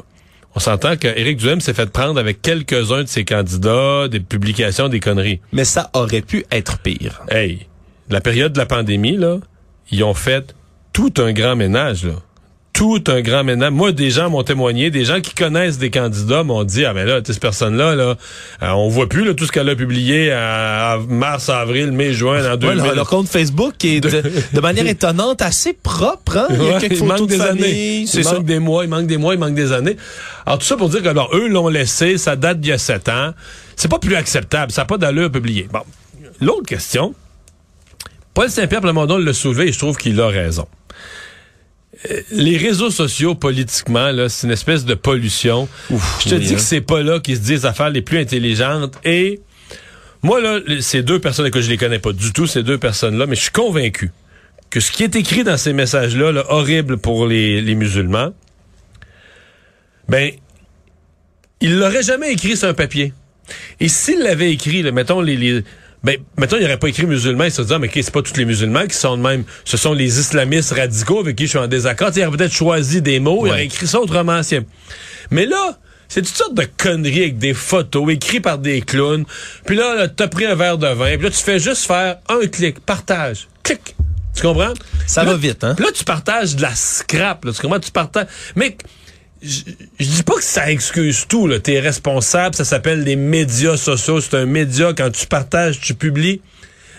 On 0.57 0.59
s'entend 0.59 0.98
qu'Éric 0.98 1.38
Duhem 1.38 1.62
s'est 1.62 1.75
fait 1.75 1.92
prendre 1.92 2.19
avec 2.19 2.42
quelques-uns 2.42 3.04
de 3.04 3.07
ses 3.07 3.25
candidats, 3.25 4.07
des 4.07 4.19
publications, 4.19 4.89
des 4.89 5.00
conneries. 5.00 5.39
Mais 5.51 5.65
ça 5.65 5.92
aurait 5.94 6.24
pu 6.24 6.45
être 6.51 6.80
pire. 6.80 7.21
Hey, 7.30 7.68
la 8.09 8.21
période 8.21 8.54
de 8.54 8.57
la 8.57 8.65
pandémie, 8.65 9.18
là, 9.18 9.38
ils 9.92 10.04
ont 10.04 10.15
fait 10.15 10.56
tout 10.94 11.13
un 11.18 11.31
grand 11.31 11.56
ménage, 11.56 12.06
là. 12.06 12.13
Tout 12.77 13.03
un 13.07 13.21
grand 13.21 13.44
ménage. 13.44 13.71
Moi, 13.71 13.91
des 13.91 14.12
gens 14.12 14.29
m'ont 14.29 14.44
témoigné, 14.44 14.91
des 14.91 15.03
gens 15.03 15.19
qui 15.19 15.33
connaissent 15.33 15.79
des 15.79 15.89
candidats 15.89 16.44
m'ont 16.44 16.63
dit, 16.63 16.85
ah 16.85 16.94
ben 16.94 17.07
là, 17.07 17.21
cette 17.25 17.39
personne-là, 17.39 17.95
là, 17.95 18.15
euh, 18.62 18.69
on 18.69 18.88
voit 18.88 19.09
plus 19.09 19.25
là, 19.25 19.33
tout 19.33 19.47
ce 19.47 19.51
qu'elle 19.51 19.68
a 19.68 19.75
publié 19.75 20.31
à, 20.31 20.91
à 20.91 20.97
mars, 21.00 21.50
avril, 21.50 21.91
mai, 21.91 22.13
juin, 22.13 22.45
en 22.45 22.51
Ouais, 22.51 22.57
2000. 22.57 22.77
leur, 22.83 22.95
leur 22.95 23.09
compte 23.09 23.27
Facebook 23.29 23.83
est 23.83 24.00
de, 24.00 24.21
de 24.53 24.59
manière 24.62 24.85
étonnante 24.85 25.41
assez 25.41 25.74
propre. 25.74 26.38
Hein? 26.38 26.47
Il 26.51 26.56
y 26.63 26.69
a 26.69 26.74
Ouais, 26.75 26.79
quelques 26.79 26.91
il 26.94 26.97
photos 27.00 27.19
manque 27.19 27.29
de 27.29 27.35
des 27.35 27.41
années. 27.41 27.97
Il 28.01 28.07
ça. 28.07 28.33
manque 28.33 28.45
des 28.45 28.59
mois, 28.59 28.83
il 28.83 28.89
manque 28.91 29.07
des 29.07 29.18
mois, 29.18 29.33
il 29.33 29.39
manque 29.39 29.56
des 29.56 29.71
années. 29.71 29.97
Alors 30.45 30.59
tout 30.59 30.65
ça 30.65 30.77
pour 30.77 30.89
dire 30.89 31.01
que 31.01 31.07
alors 31.07 31.35
eux 31.35 31.47
l'ont 31.47 31.69
laissé, 31.69 32.19
ça 32.19 32.35
date 32.35 32.59
d'il 32.59 32.69
y 32.69 32.73
a 32.73 32.77
sept 32.77 33.09
ans. 33.09 33.31
C'est 33.75 33.89
pas 33.89 33.97
plus 34.00 34.15
acceptable, 34.15 34.71
ça 34.71 34.81
n'a 34.81 34.85
pas 34.85 35.00
d'allure 35.00 35.31
publié. 35.31 35.68
Bon, 35.73 35.80
l'autre 36.41 36.68
question, 36.68 37.15
Paul 38.35 38.51
Saint-Pierre 38.51 38.81
Plamondon 38.81 39.18
l'a 39.18 39.33
soulevé 39.33 39.69
et 39.69 39.71
je 39.71 39.80
trouve 39.80 39.97
qu'il 39.97 40.21
a 40.21 40.27
raison. 40.27 40.68
Euh, 42.09 42.21
Les 42.31 42.57
réseaux 42.57 42.91
sociaux, 42.91 43.35
politiquement, 43.35 44.11
là, 44.11 44.29
c'est 44.29 44.47
une 44.47 44.53
espèce 44.53 44.85
de 44.85 44.94
pollution. 44.94 45.67
je 45.89 46.29
te 46.29 46.35
oui, 46.35 46.41
dis 46.41 46.53
hein. 46.53 46.55
que 46.55 46.61
c'est 46.61 46.81
pas 46.81 47.01
là 47.01 47.19
qu'ils 47.19 47.35
se 47.38 47.41
disent 47.41 47.49
les 47.51 47.65
affaires 47.65 47.89
les 47.89 48.01
plus 48.01 48.19
intelligentes. 48.19 48.95
Et 49.03 49.41
moi, 50.21 50.41
là, 50.41 50.59
ces 50.79 51.03
deux 51.03 51.19
personnes, 51.19 51.49
que 51.51 51.61
je 51.61 51.69
les 51.69 51.77
connais 51.77 51.99
pas 51.99 52.13
du 52.13 52.33
tout, 52.33 52.47
ces 52.47 52.63
deux 52.63 52.77
personnes-là, 52.77 53.25
mais 53.25 53.35
je 53.35 53.41
suis 53.41 53.51
convaincu 53.51 54.11
que 54.69 54.79
ce 54.79 54.91
qui 54.91 55.03
est 55.03 55.15
écrit 55.15 55.44
dans 55.44 55.57
ces 55.57 55.73
messages-là, 55.73 56.31
là, 56.31 56.45
horrible 56.49 56.97
pour 56.97 57.25
les, 57.25 57.61
les 57.61 57.75
musulmans, 57.75 58.33
ben, 60.09 60.31
il 61.61 61.77
l'aurait 61.77 62.03
jamais 62.03 62.31
écrit 62.31 62.57
sur 62.57 62.67
un 62.67 62.73
papier. 62.73 63.13
Et 63.79 63.88
s'il 63.88 64.19
l'avait 64.19 64.51
écrit, 64.51 64.81
là, 64.83 64.91
mettons 64.91 65.21
les, 65.21 65.38
les 65.38 65.63
ben, 66.07 66.19
mettons, 66.38 66.56
il 66.56 66.62
n'aurait 66.62 66.77
pas 66.77 66.88
écrit 66.88 67.06
musulman, 67.06 67.44
il 67.44 67.51
se 67.51 67.62
dit, 67.62 67.74
ah, 67.74 67.80
mais 67.80 67.88
OK, 67.88 67.94
c'est 67.95 68.13
pas 68.13 68.21
tous 68.21 68.38
les 68.38 68.45
musulmans 68.45 68.88
qui 68.88 68.95
sont 68.95 69.18
de 69.18 69.21
même. 69.21 69.44
Ce 69.65 69.75
sont 69.75 69.92
les 69.92 70.21
islamistes 70.21 70.71
radicaux 70.71 71.19
avec 71.19 71.36
qui 71.36 71.44
je 71.44 71.50
suis 71.50 71.57
en 71.57 71.68
désaccord. 71.68 72.07
Tu 72.07 72.13
sais, 72.13 72.19
il 72.21 72.25
aurait 72.25 72.38
peut-être 72.38 72.54
choisi 72.54 73.01
des 73.01 73.19
mots, 73.19 73.45
il 73.45 73.50
aurait 73.50 73.65
écrit 73.65 73.88
ça 73.88 74.00
autrement. 74.00 74.39
Mais 75.31 75.45
là, 75.45 75.77
c'est 76.07 76.21
toutes 76.21 76.38
sortes 76.38 76.54
de 76.54 76.65
conneries 76.77 77.24
avec 77.24 77.39
des 77.39 77.54
photos 77.54 78.09
écrites 78.09 78.42
par 78.42 78.57
des 78.57 78.80
clowns. 78.80 79.25
Puis 79.65 79.75
là, 79.75 79.95
là 79.95 80.07
t'as 80.07 80.30
pris 80.30 80.45
un 80.45 80.56
verre 80.56 80.77
de 80.77 80.88
vin. 80.88 81.15
Puis 81.15 81.24
là, 81.24 81.30
tu 81.30 81.44
fais 81.44 81.59
juste 81.59 81.86
faire 81.86 82.19
un 82.30 82.48
clic, 82.48 82.80
partage, 82.80 83.50
clic. 83.62 83.94
Tu 84.33 84.44
comprends? 84.44 84.75
Ça 85.07 85.25
va 85.25 85.36
vite, 85.36 85.65
hein? 85.65 85.74
puis 85.75 85.83
là, 85.83 85.92
tu 85.92 86.06
partages 86.06 86.56
de 86.56 86.62
la 86.62 86.74
scrap. 86.74 87.44
Là, 87.44 87.51
tu 87.51 87.62
comprends? 87.62 87.81
Tu 87.81 87.92
partages... 87.92 88.27
Mais 88.56 88.77
je 89.41 90.05
dis 90.05 90.23
pas 90.23 90.35
que 90.35 90.43
ça 90.43 90.71
excuse 90.71 91.25
tout. 91.27 91.49
Tu 91.59 91.73
es 91.73 91.79
responsable. 91.79 92.55
Ça 92.55 92.65
s'appelle 92.65 93.03
les 93.03 93.15
médias 93.15 93.77
sociaux. 93.77 94.21
C'est 94.21 94.35
un 94.35 94.45
média. 94.45 94.93
Quand 94.97 95.11
tu 95.11 95.27
partages, 95.27 95.79
tu 95.79 95.93
publies. 95.93 96.41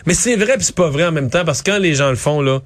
Mais 0.06 0.14
c'est 0.14 0.36
vrai 0.36 0.56
puis 0.56 0.64
c'est 0.64 0.74
pas 0.74 0.88
vrai 0.88 1.04
en 1.04 1.12
même 1.12 1.28
temps 1.28 1.44
parce 1.44 1.62
que 1.62 1.70
quand 1.70 1.78
les 1.78 1.94
gens 1.94 2.10
le 2.10 2.16
font, 2.16 2.40
là, 2.40 2.62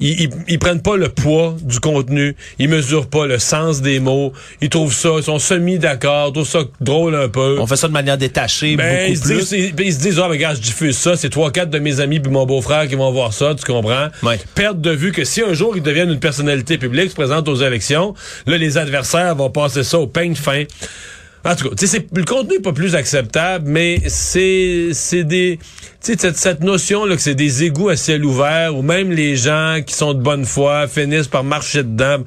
ils, 0.00 0.22
ils, 0.22 0.30
ils 0.48 0.58
prennent 0.58 0.82
pas 0.82 0.96
le 0.96 1.08
poids 1.08 1.56
du 1.62 1.80
contenu, 1.80 2.36
ils 2.58 2.68
mesurent 2.68 3.08
pas 3.08 3.26
le 3.26 3.38
sens 3.38 3.80
des 3.82 3.98
mots, 4.00 4.32
ils 4.60 4.68
trouvent 4.68 4.92
ça, 4.94 5.10
ils 5.16 5.22
sont 5.22 5.38
semi-d'accord, 5.38 6.28
ils 6.28 6.32
trouvent 6.32 6.48
ça 6.48 6.60
drôle 6.80 7.14
un 7.14 7.28
peu. 7.28 7.56
On 7.60 7.66
fait 7.66 7.76
ça 7.76 7.88
de 7.88 7.92
manière 7.92 8.18
détachée, 8.18 8.76
Ben, 8.76 9.10
ils 9.10 9.14
beaucoup 9.18 9.28
se, 9.28 9.34
plus. 9.34 9.38
disent, 9.50 9.72
ils, 9.78 9.84
ils 9.86 9.94
se 9.94 9.98
disent, 10.00 10.18
ah, 10.18 10.26
mais 10.28 10.36
regarde, 10.36 10.56
je 10.56 10.62
diffuse 10.62 10.96
ça, 10.96 11.16
c'est 11.16 11.30
trois, 11.30 11.50
quatre 11.50 11.70
de 11.70 11.78
mes 11.78 12.00
amis 12.00 12.20
puis 12.20 12.30
mon 12.30 12.46
beau-frère 12.46 12.88
qui 12.88 12.94
vont 12.94 13.10
voir 13.12 13.32
ça, 13.32 13.54
tu 13.54 13.64
comprends? 13.64 14.08
Ouais. 14.22 14.38
Perdre 14.54 14.80
de 14.80 14.90
vue 14.90 15.12
que 15.12 15.24
si 15.24 15.42
un 15.42 15.54
jour 15.54 15.76
ils 15.76 15.82
deviennent 15.82 16.10
une 16.10 16.20
personnalité 16.20 16.78
publique, 16.78 17.10
se 17.10 17.14
présentent 17.14 17.48
aux 17.48 17.56
élections, 17.56 18.14
là, 18.46 18.56
les 18.58 18.78
adversaires 18.78 19.34
vont 19.34 19.50
passer 19.50 19.82
ça 19.82 19.98
au 19.98 20.06
peigne 20.06 20.34
fin. 20.34 20.64
En 21.46 21.54
tout 21.56 21.68
cas, 21.68 21.74
tu 21.76 21.86
sais, 21.86 21.98
c'est- 21.98 22.16
le 22.16 22.24
contenu 22.24 22.56
est 22.56 22.60
pas 22.62 22.72
plus 22.72 22.94
acceptable, 22.94 23.64
mais 23.68 24.00
c'est, 24.08 24.90
c'est 24.92 25.24
des, 25.24 25.58
cette, 26.00 26.36
cette 26.36 26.60
notion, 26.62 27.04
là, 27.04 27.16
que 27.16 27.22
c'est 27.22 27.34
des 27.34 27.62
égouts 27.64 27.88
à 27.88 27.96
ciel 27.96 28.24
ouvert, 28.24 28.74
où 28.76 28.82
même 28.82 29.12
les 29.12 29.36
gens 29.36 29.78
qui 29.86 29.94
sont 29.94 30.14
de 30.14 30.20
bonne 30.20 30.44
foi 30.44 30.88
finissent 30.88 31.28
par 31.28 31.44
marcher 31.44 31.82
dedans. 31.82 32.18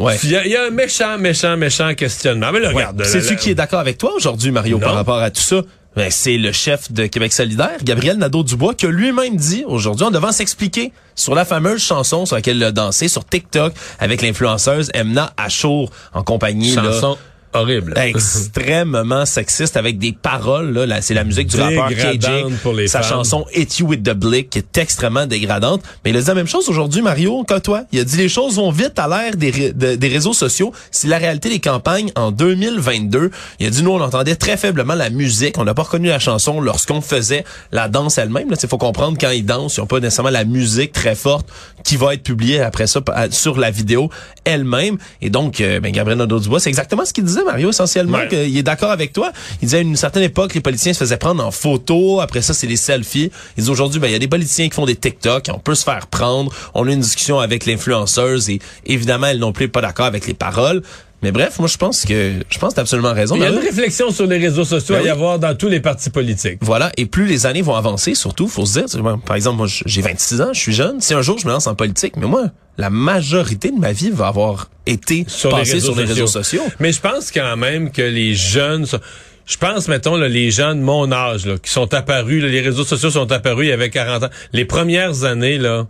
Ouais. 0.00 0.16
Il 0.24 0.30
y, 0.30 0.32
y 0.32 0.56
a 0.56 0.66
un 0.66 0.70
méchant, 0.70 1.16
méchant, 1.18 1.56
méchant 1.56 1.94
questionnement. 1.94 2.50
Mais 2.52 2.60
là, 2.60 2.70
regarde. 2.70 3.02
C'est 3.04 3.18
là, 3.18 3.22
celui 3.24 3.36
là- 3.36 3.40
qui 3.42 3.50
est 3.50 3.54
d'accord 3.54 3.80
avec 3.80 3.96
toi 3.98 4.12
aujourd'hui, 4.16 4.50
Mario, 4.50 4.78
Non. 4.78 4.86
par 4.86 4.94
rapport 4.94 5.18
à 5.18 5.30
tout 5.30 5.40
ça. 5.42 5.62
Ben, 5.96 6.10
c'est 6.10 6.36
le 6.38 6.50
chef 6.50 6.90
de 6.90 7.06
Québec 7.06 7.32
solidaire, 7.32 7.76
Gabriel 7.84 8.16
Nadeau-Dubois, 8.18 8.74
qui 8.74 8.86
a 8.86 8.90
lui-même 8.90 9.36
dit 9.36 9.62
aujourd'hui, 9.64 10.04
en 10.04 10.10
devant 10.10 10.32
s'expliquer 10.32 10.90
sur 11.14 11.36
la 11.36 11.44
fameuse 11.44 11.80
chanson 11.80 12.26
sur 12.26 12.34
laquelle 12.34 12.56
il 12.56 12.64
a 12.64 12.72
dansé 12.72 13.06
sur 13.06 13.24
TikTok 13.24 13.72
avec 14.00 14.20
l'influenceuse 14.20 14.90
Emna 14.92 15.32
Achour 15.36 15.92
en 16.12 16.24
compagnie 16.24 16.74
là, 16.74 16.82
Chanson 16.82 17.16
horrible. 17.54 17.94
extrêmement 18.48 19.26
sexiste 19.26 19.76
avec 19.76 19.98
des 19.98 20.12
paroles. 20.12 20.72
Là, 20.72 21.00
c'est 21.02 21.14
la 21.14 21.24
musique 21.24 21.48
du 21.48 21.56
rappeur 21.60 21.88
KJ. 21.88 22.58
Pour 22.62 22.72
les 22.74 22.88
sa 22.88 23.00
femmes. 23.02 23.10
chanson 23.18 23.46
Hit 23.54 23.78
You 23.78 23.86
With 23.88 24.02
The 24.02 24.12
Blick 24.14 24.50
qui 24.50 24.58
est 24.58 24.78
extrêmement 24.78 25.26
dégradante. 25.26 25.82
Mais 26.04 26.10
il 26.10 26.16
a 26.16 26.20
dit 26.20 26.26
la 26.26 26.34
même 26.34 26.46
chose 26.46 26.68
aujourd'hui, 26.68 27.02
Mario, 27.02 27.44
que 27.44 27.58
toi. 27.58 27.82
Il 27.92 28.00
a 28.00 28.04
dit 28.04 28.16
les 28.16 28.28
choses 28.28 28.56
vont 28.56 28.70
vite 28.70 28.98
à 28.98 29.08
l'ère 29.08 29.36
des, 29.36 29.72
de- 29.72 29.94
des 29.94 30.08
réseaux 30.08 30.32
sociaux. 30.32 30.72
C'est 30.90 31.08
la 31.08 31.18
réalité 31.18 31.48
des 31.48 31.60
campagnes 31.60 32.10
en 32.16 32.30
2022. 32.30 33.30
Il 33.60 33.66
a 33.66 33.70
dit 33.70 33.82
nous, 33.82 33.90
on 33.92 34.00
entendait 34.00 34.36
très 34.36 34.56
faiblement 34.56 34.94
la 34.94 35.10
musique. 35.10 35.58
On 35.58 35.64
n'a 35.64 35.74
pas 35.74 35.82
reconnu 35.82 36.08
la 36.08 36.18
chanson 36.18 36.60
lorsqu'on 36.60 37.00
faisait 37.00 37.44
la 37.72 37.88
danse 37.88 38.18
elle-même. 38.18 38.48
Il 38.50 38.68
faut 38.68 38.78
comprendre 38.78 39.16
quand 39.20 39.30
ils 39.30 39.44
dansent, 39.44 39.76
ils 39.76 39.80
n'ont 39.80 39.86
pas 39.86 40.00
nécessairement 40.00 40.30
la 40.30 40.44
musique 40.44 40.92
très 40.92 41.14
forte 41.14 41.46
qui 41.84 41.96
va 41.96 42.14
être 42.14 42.22
publiée 42.22 42.60
après 42.60 42.86
ça 42.86 43.00
sur 43.30 43.58
la 43.58 43.70
vidéo 43.70 44.10
elle-même. 44.44 44.96
Et 45.22 45.30
donc, 45.30 45.60
euh, 45.60 45.80
ben, 45.80 45.92
Gabriel 45.92 46.18
Nadeau-Dubois, 46.18 46.60
c'est 46.60 46.68
exactement 46.70 47.04
ce 47.04 47.12
qu'il 47.12 47.24
disait, 47.24 47.43
Mario, 47.44 47.70
essentiellement, 47.70 48.18
Ouais. 48.18 48.28
qu'il 48.28 48.56
est 48.56 48.62
d'accord 48.62 48.90
avec 48.90 49.12
toi. 49.12 49.32
Il 49.62 49.66
disait 49.66 49.78
à 49.78 49.80
une 49.80 49.96
certaine 49.96 50.22
époque, 50.22 50.54
les 50.54 50.60
politiciens 50.60 50.92
se 50.92 50.98
faisaient 51.00 51.16
prendre 51.16 51.44
en 51.44 51.50
photo. 51.50 52.20
Après 52.20 52.42
ça, 52.42 52.54
c'est 52.54 52.66
les 52.66 52.76
selfies. 52.76 53.30
Il 53.56 53.64
dit 53.64 53.70
aujourd'hui, 53.70 54.00
ben, 54.00 54.08
il 54.08 54.12
y 54.12 54.16
a 54.16 54.18
des 54.18 54.28
politiciens 54.28 54.68
qui 54.68 54.74
font 54.74 54.86
des 54.86 54.96
TikTok. 54.96 55.46
On 55.54 55.58
peut 55.58 55.74
se 55.74 55.84
faire 55.84 56.06
prendre. 56.06 56.52
On 56.74 56.86
a 56.88 56.92
une 56.92 57.00
discussion 57.00 57.38
avec 57.38 57.66
l'influenceuse 57.66 58.50
et 58.50 58.58
évidemment, 58.86 59.26
elle 59.28 59.38
non 59.38 59.52
plus 59.52 59.68
pas 59.68 59.80
d'accord 59.80 60.06
avec 60.06 60.26
les 60.26 60.34
paroles. 60.34 60.82
Mais 61.24 61.32
bref, 61.32 61.58
moi, 61.58 61.68
je 61.68 61.76
pense 61.78 62.04
que, 62.04 62.32
je 62.50 62.58
pense 62.58 62.70
que 62.70 62.76
t'as 62.76 62.82
absolument 62.82 63.14
raison. 63.14 63.34
Il 63.34 63.40
y 63.42 63.44
a 63.46 63.48
une 63.48 63.58
réflexion 63.58 64.10
sur 64.10 64.26
les 64.26 64.36
réseaux 64.38 64.64
sociaux 64.64 64.94
Ben 64.94 65.00
à 65.02 65.06
y 65.06 65.08
avoir 65.08 65.38
dans 65.38 65.54
tous 65.56 65.68
les 65.68 65.80
partis 65.80 66.10
politiques. 66.10 66.58
Voilà, 66.60 66.92
et 66.98 67.06
plus 67.06 67.24
les 67.26 67.46
années 67.46 67.62
vont 67.62 67.74
avancer, 67.74 68.14
surtout, 68.14 68.46
faut 68.46 68.66
se 68.66 68.80
dire, 68.80 69.02
moi, 69.02 69.18
par 69.24 69.34
exemple, 69.36 69.56
moi, 69.56 69.66
j'ai 69.86 70.02
26 70.02 70.40
ans, 70.42 70.50
je 70.52 70.60
suis 70.60 70.74
jeune. 70.74 71.00
Si 71.00 71.14
un 71.14 71.22
jour 71.22 71.38
je 71.38 71.46
me 71.46 71.52
lance 71.52 71.66
en 71.66 71.74
politique, 71.74 72.16
mais 72.18 72.26
moi, 72.26 72.44
la 72.76 72.90
majorité 72.90 73.70
de 73.70 73.78
ma 73.78 73.92
vie 73.92 74.10
va 74.10 74.26
avoir 74.28 74.68
été 74.86 75.24
Sur 75.26 75.48
passée 75.50 75.80
sur 75.80 75.94
les 75.94 76.02
sociaux. 76.02 76.06
réseaux 76.14 76.26
sociaux. 76.26 76.62
Mais 76.78 76.92
je 76.92 77.00
pense 77.00 77.30
quand 77.32 77.56
même 77.56 77.90
que 77.90 78.02
les 78.02 78.34
jeunes... 78.34 78.84
sont- 78.84 79.00
Je 79.46 79.56
pense, 79.56 79.88
mettons, 79.88 80.16
là, 80.16 80.28
les 80.28 80.50
gens 80.50 80.74
de 80.74 80.80
mon 80.80 81.10
âge, 81.10 81.46
là, 81.46 81.56
qui 81.58 81.70
sont 81.70 81.92
apparus, 81.94 82.42
là, 82.42 82.48
les 82.48 82.60
réseaux 82.60 82.84
sociaux 82.84 83.10
sont 83.10 83.30
apparus 83.32 83.66
il 83.66 83.70
y 83.70 83.72
avait 83.72 83.90
40 83.90 84.24
ans. 84.24 84.30
Les 84.52 84.64
premières 84.64 85.24
années, 85.24 85.58
là, 85.58 85.86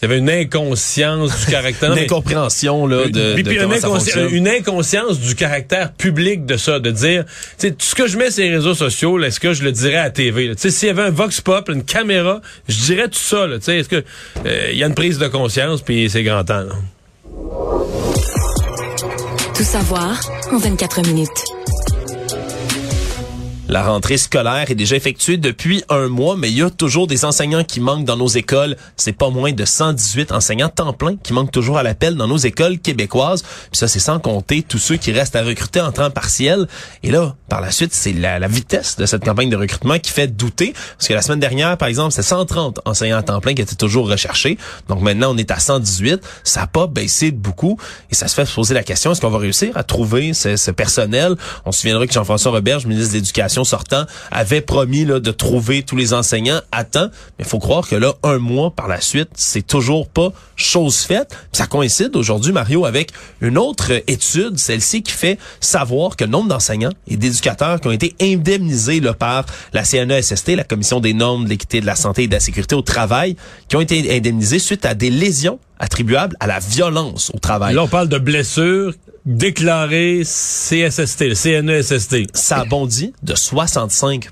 il 0.00 0.02
y 0.02 0.04
avait 0.12 0.18
une 0.18 0.28
inconscience 0.30 1.46
du 1.46 1.50
caractère. 1.50 1.92
Une 1.96 2.00
incompréhension 2.04 2.86
là, 2.86 3.06
de, 3.08 3.34
Puis, 3.34 3.42
de 3.42 3.48
puis 3.48 3.58
comment 3.58 3.74
une, 3.74 3.80
inconsci- 3.80 4.58
inconscience 4.58 5.18
du 5.20 5.34
caractère 5.34 5.92
public 5.92 6.44
de 6.44 6.56
ça, 6.58 6.78
de 6.80 6.90
dire, 6.90 7.24
tu 7.24 7.32
sais, 7.58 7.70
tout 7.70 7.86
ce 7.86 7.94
que 7.94 8.06
je 8.06 8.18
mets 8.18 8.30
sur 8.30 8.44
les 8.44 8.54
réseaux 8.54 8.74
sociaux, 8.74 9.16
là, 9.16 9.28
est-ce 9.28 9.40
que 9.40 9.54
je 9.54 9.62
le 9.64 9.72
dirais 9.72 9.96
à 9.96 10.04
la 10.04 10.10
TV? 10.10 10.48
là? 10.48 10.54
Tu 10.54 10.60
sais, 10.62 10.70
s'il 10.70 10.88
y 10.88 10.90
avait 10.90 11.02
un 11.02 11.10
vox 11.10 11.40
pop, 11.40 11.68
une 11.70 11.82
caméra, 11.84 12.40
je 12.68 12.76
dirais 12.84 13.08
tout 13.08 13.18
ça. 13.18 13.46
là, 13.46 13.58
Tu 13.58 13.64
sais, 13.64 13.78
est-ce 13.78 13.88
que 13.88 14.04
euh, 14.44 14.68
il 14.70 14.76
y 14.78 14.84
a 14.84 14.86
une 14.86 14.94
prise 14.94 15.18
de 15.18 15.28
conscience, 15.28 15.80
puis 15.80 16.10
c'est 16.10 16.22
grand 16.22 16.44
temps. 16.44 16.60
là. 16.60 16.74
Tout 19.56 19.64
savoir 19.64 20.20
en 20.52 20.58
24 20.58 21.00
minutes. 21.06 21.30
La 23.68 23.82
rentrée 23.82 24.16
scolaire 24.16 24.70
est 24.70 24.76
déjà 24.76 24.94
effectuée 24.94 25.38
depuis 25.38 25.82
un 25.88 26.06
mois, 26.06 26.36
mais 26.36 26.48
il 26.48 26.56
y 26.56 26.62
a 26.62 26.70
toujours 26.70 27.08
des 27.08 27.24
enseignants 27.24 27.64
qui 27.64 27.80
manquent 27.80 28.04
dans 28.04 28.16
nos 28.16 28.28
écoles. 28.28 28.76
C'est 28.96 29.12
pas 29.12 29.28
moins 29.28 29.52
de 29.52 29.64
118 29.64 30.30
enseignants 30.30 30.68
temps 30.68 30.92
plein 30.92 31.16
qui 31.16 31.32
manquent 31.32 31.50
toujours 31.50 31.76
à 31.76 31.82
l'appel 31.82 32.14
dans 32.14 32.28
nos 32.28 32.36
écoles 32.36 32.78
québécoises. 32.78 33.42
Puis 33.42 33.78
ça, 33.78 33.88
c'est 33.88 33.98
sans 33.98 34.20
compter 34.20 34.62
tous 34.62 34.78
ceux 34.78 34.96
qui 34.96 35.10
restent 35.10 35.34
à 35.34 35.42
recruter 35.42 35.80
en 35.80 35.90
temps 35.90 36.12
partiel. 36.12 36.68
Et 37.02 37.10
là, 37.10 37.34
par 37.48 37.60
la 37.60 37.72
suite, 37.72 37.92
c'est 37.92 38.12
la, 38.12 38.38
vitesse 38.46 38.96
de 38.98 39.04
cette 39.04 39.24
campagne 39.24 39.50
de 39.50 39.56
recrutement 39.56 39.98
qui 39.98 40.12
fait 40.12 40.28
douter. 40.28 40.72
Parce 40.96 41.08
que 41.08 41.14
la 41.14 41.22
semaine 41.22 41.40
dernière, 41.40 41.76
par 41.76 41.88
exemple, 41.88 42.12
c'est 42.12 42.22
130 42.22 42.78
enseignants 42.84 43.18
à 43.18 43.22
temps 43.24 43.40
plein 43.40 43.54
qui 43.54 43.62
étaient 43.62 43.74
toujours 43.74 44.08
recherchés. 44.08 44.58
Donc 44.88 45.00
maintenant, 45.00 45.34
on 45.34 45.36
est 45.38 45.50
à 45.50 45.58
118. 45.58 46.20
Ça 46.44 46.60
n'a 46.60 46.66
pas 46.68 46.86
baissé 46.86 47.32
de 47.32 47.36
beaucoup. 47.36 47.80
Et 48.12 48.14
ça 48.14 48.28
se 48.28 48.36
fait 48.36 48.46
se 48.46 48.54
poser 48.54 48.74
la 48.74 48.84
question, 48.84 49.10
est-ce 49.10 49.20
qu'on 49.20 49.30
va 49.30 49.38
réussir 49.38 49.76
à 49.76 49.82
trouver 49.82 50.34
ce, 50.34 50.54
ce 50.54 50.70
personnel? 50.70 51.34
On 51.64 51.72
se 51.72 51.80
souviendra 51.80 52.06
que 52.06 52.12
Jean-François 52.12 52.52
Roberge, 52.52 52.86
ministre 52.86 53.10
de 53.10 53.18
l'Éducation 53.18 53.55
sortant, 53.64 54.04
avait 54.30 54.60
promis 54.60 55.04
de 55.04 55.30
trouver 55.30 55.82
tous 55.82 55.96
les 55.96 56.14
enseignants 56.14 56.60
à 56.72 56.84
temps. 56.84 57.08
Mais 57.38 57.44
il 57.44 57.46
faut 57.46 57.58
croire 57.58 57.86
que 57.88 57.96
là, 57.96 58.14
un 58.22 58.38
mois 58.38 58.70
par 58.70 58.88
la 58.88 59.00
suite, 59.00 59.28
c'est 59.34 59.66
toujours 59.66 60.08
pas 60.08 60.32
chose 60.56 60.98
faite. 60.98 61.36
Ça 61.52 61.66
coïncide 61.66 62.16
aujourd'hui, 62.16 62.52
Mario, 62.52 62.84
avec 62.84 63.10
une 63.40 63.58
autre 63.58 63.92
étude, 64.06 64.58
celle-ci 64.58 65.02
qui 65.02 65.12
fait 65.12 65.38
savoir 65.60 66.16
que 66.16 66.24
le 66.24 66.30
nombre 66.30 66.48
d'enseignants 66.48 66.92
et 67.08 67.16
d'éducateurs 67.16 67.80
qui 67.80 67.88
ont 67.88 67.92
été 67.92 68.14
indemnisés 68.20 69.00
par 69.18 69.46
la 69.72 69.84
CNESST, 69.84 70.56
la 70.56 70.64
Commission 70.64 71.00
des 71.00 71.14
normes 71.14 71.44
de 71.44 71.50
l'équité, 71.50 71.80
de 71.80 71.86
la 71.86 71.96
santé 71.96 72.24
et 72.24 72.28
de 72.28 72.32
la 72.32 72.40
sécurité 72.40 72.74
au 72.74 72.82
travail, 72.82 73.36
qui 73.68 73.76
ont 73.76 73.80
été 73.80 74.16
indemnisés 74.16 74.58
suite 74.58 74.86
à 74.86 74.94
des 74.94 75.10
lésions 75.10 75.58
attribuables 75.78 76.36
à 76.40 76.46
la 76.46 76.58
violence 76.58 77.30
au 77.34 77.38
travail. 77.38 77.74
Là, 77.74 77.82
on 77.82 77.88
parle 77.88 78.08
de 78.08 78.18
blessures 78.18 78.94
déclarées 79.26 80.22
CSST, 80.22 81.20
le 81.22 81.34
CNESST. 81.34 82.36
ça 82.36 82.58
a 82.58 82.64
bondi 82.64 83.12
de 83.22 83.34
65 83.34 84.30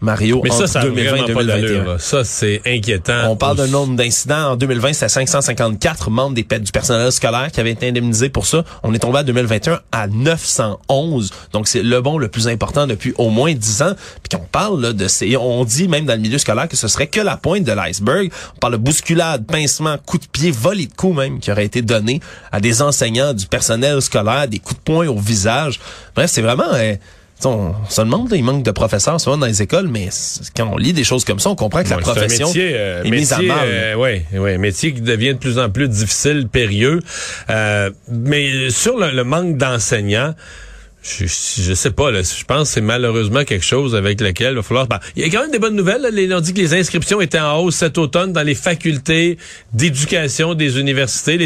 Mario, 0.00 0.42
Mais 0.44 0.50
ça, 0.50 0.56
entre 0.64 0.68
ça 0.68 0.80
a 0.80 0.84
2020 0.84 1.10
vraiment 1.10 1.26
et 1.26 1.32
pas 1.32 1.40
2021. 1.44 1.60
d'allure. 1.68 1.92
là. 1.92 1.98
Ça, 1.98 2.22
c'est 2.22 2.60
inquiétant. 2.66 3.30
On 3.30 3.36
parle 3.36 3.56
d'un 3.56 3.66
nombre 3.66 3.96
d'incidents. 3.96 4.50
En 4.52 4.56
2020, 4.56 4.92
c'était 4.92 5.08
554 5.08 6.10
membres 6.10 6.34
des, 6.34 6.42
du 6.42 6.70
personnel 6.70 7.10
scolaire 7.12 7.50
qui 7.50 7.60
avaient 7.60 7.70
été 7.72 7.88
indemnisés 7.88 8.28
pour 8.28 8.44
ça. 8.46 8.62
On 8.82 8.92
est 8.92 8.98
tombé 8.98 9.20
à 9.20 9.22
2021 9.22 9.80
à 9.92 10.06
911. 10.06 11.30
Donc, 11.52 11.66
c'est 11.66 11.82
le 11.82 12.00
bon 12.02 12.18
le 12.18 12.28
plus 12.28 12.46
important 12.46 12.86
depuis 12.86 13.14
au 13.16 13.30
moins 13.30 13.54
10 13.54 13.82
ans. 13.82 13.94
Puis 14.22 14.38
qu'on 14.38 14.44
parle 14.44 14.82
là, 14.82 14.92
de 14.92 15.08
ces... 15.08 15.34
On 15.38 15.64
dit 15.64 15.88
même 15.88 16.04
dans 16.04 16.14
le 16.14 16.20
milieu 16.20 16.38
scolaire 16.38 16.68
que 16.68 16.76
ce 16.76 16.88
serait 16.88 17.06
que 17.06 17.20
la 17.20 17.38
pointe 17.38 17.64
de 17.64 17.72
l'iceberg. 17.72 18.30
On 18.56 18.58
parle 18.58 18.74
de 18.74 18.78
bousculade, 18.78 19.46
pincement, 19.46 19.96
coups 20.04 20.26
de 20.26 20.30
pied, 20.30 20.50
volée 20.50 20.86
de 20.86 20.94
coups 20.94 21.16
même 21.16 21.40
qui 21.40 21.50
auraient 21.50 21.64
été 21.64 21.80
donnés 21.80 22.20
à 22.52 22.60
des 22.60 22.82
enseignants, 22.82 23.32
du 23.32 23.46
personnel 23.46 24.02
scolaire, 24.02 24.46
des 24.46 24.58
coups 24.58 24.76
de 24.78 24.84
poing 24.84 25.06
au 25.08 25.18
visage. 25.18 25.80
Bref, 26.14 26.30
c'est 26.30 26.42
vraiment... 26.42 26.72
euh, 26.74 26.96
On 27.44 27.74
se 27.88 28.00
demande, 28.00 28.30
là, 28.30 28.36
il 28.36 28.42
manque 28.44 28.62
de 28.64 28.70
professeurs 28.70 29.20
souvent 29.20 29.36
dans 29.36 29.46
les 29.46 29.60
écoles, 29.62 29.88
mais 29.88 30.08
quand 30.56 30.70
on 30.72 30.78
lit 30.78 30.92
des 30.94 31.04
choses 31.04 31.24
comme 31.24 31.38
ça, 31.38 31.50
on 31.50 31.54
comprend 31.54 31.82
que 31.82 31.90
la 31.90 31.96
Ouais, 31.96 32.02
c'est 32.02 32.10
un 32.10 32.14
profession 32.14 32.46
métier, 32.46 32.70
euh, 32.74 33.04
est 33.04 33.10
mise 33.10 33.32
à 33.32 33.36
métier, 33.36 33.48
mal. 33.54 33.68
euh, 33.68 33.94
ouais, 33.94 34.24
ouais, 34.32 34.56
métier 34.58 34.94
qui 34.94 35.02
devient 35.02 35.34
de 35.34 35.38
plus 35.38 35.58
en 35.58 35.68
plus 35.68 35.88
difficile, 35.88 36.48
périlleux. 36.50 37.00
Euh, 37.50 37.90
mais 38.08 38.70
sur 38.70 38.98
le, 38.98 39.10
le 39.10 39.22
manque 39.22 39.58
d'enseignants, 39.58 40.34
je, 41.06 41.26
je 41.26 41.74
sais 41.74 41.90
pas, 41.90 42.10
là, 42.10 42.22
je 42.22 42.44
pense 42.44 42.68
que 42.68 42.74
c'est 42.74 42.80
malheureusement 42.80 43.44
quelque 43.44 43.64
chose 43.64 43.94
avec 43.94 44.20
lequel 44.20 44.52
il 44.52 44.56
va 44.56 44.62
falloir... 44.62 44.86
ben, 44.86 44.98
il 45.14 45.22
y 45.22 45.26
a 45.26 45.30
quand 45.30 45.42
même 45.42 45.50
des 45.50 45.58
bonnes 45.58 45.76
nouvelles. 45.76 46.06
On 46.32 46.40
dit 46.40 46.52
que 46.52 46.60
les 46.60 46.74
inscriptions 46.74 47.20
étaient 47.20 47.38
en 47.38 47.58
hausse 47.60 47.76
cet 47.76 47.98
automne 47.98 48.32
dans 48.32 48.42
les 48.42 48.54
facultés 48.54 49.38
d'éducation 49.72 50.54
des 50.54 50.78
universités. 50.80 51.38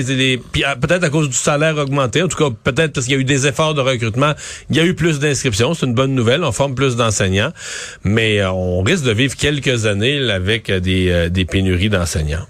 Ah, 0.64 0.76
peut-être 0.76 1.04
à 1.04 1.10
cause 1.10 1.28
du 1.28 1.36
salaire 1.36 1.76
augmenté. 1.76 2.22
En 2.22 2.28
tout 2.28 2.38
cas, 2.38 2.50
peut-être 2.64 2.92
parce 2.94 3.06
qu'il 3.06 3.14
y 3.14 3.18
a 3.18 3.20
eu 3.20 3.24
des 3.24 3.46
efforts 3.46 3.74
de 3.74 3.80
recrutement. 3.80 4.32
Il 4.70 4.76
y 4.76 4.80
a 4.80 4.84
eu 4.84 4.94
plus 4.94 5.18
d'inscriptions. 5.18 5.74
C'est 5.74 5.86
une 5.86 5.94
bonne 5.94 6.14
nouvelle. 6.14 6.42
On 6.44 6.52
forme 6.52 6.74
plus 6.74 6.96
d'enseignants. 6.96 7.52
Mais 8.04 8.40
euh, 8.40 8.50
on 8.50 8.82
risque 8.82 9.04
de 9.04 9.12
vivre 9.12 9.36
quelques 9.36 9.86
années 9.86 10.30
avec 10.30 10.70
euh, 10.70 10.80
euh, 10.86 11.28
des 11.28 11.44
pénuries 11.44 11.90
d'enseignants. 11.90 12.46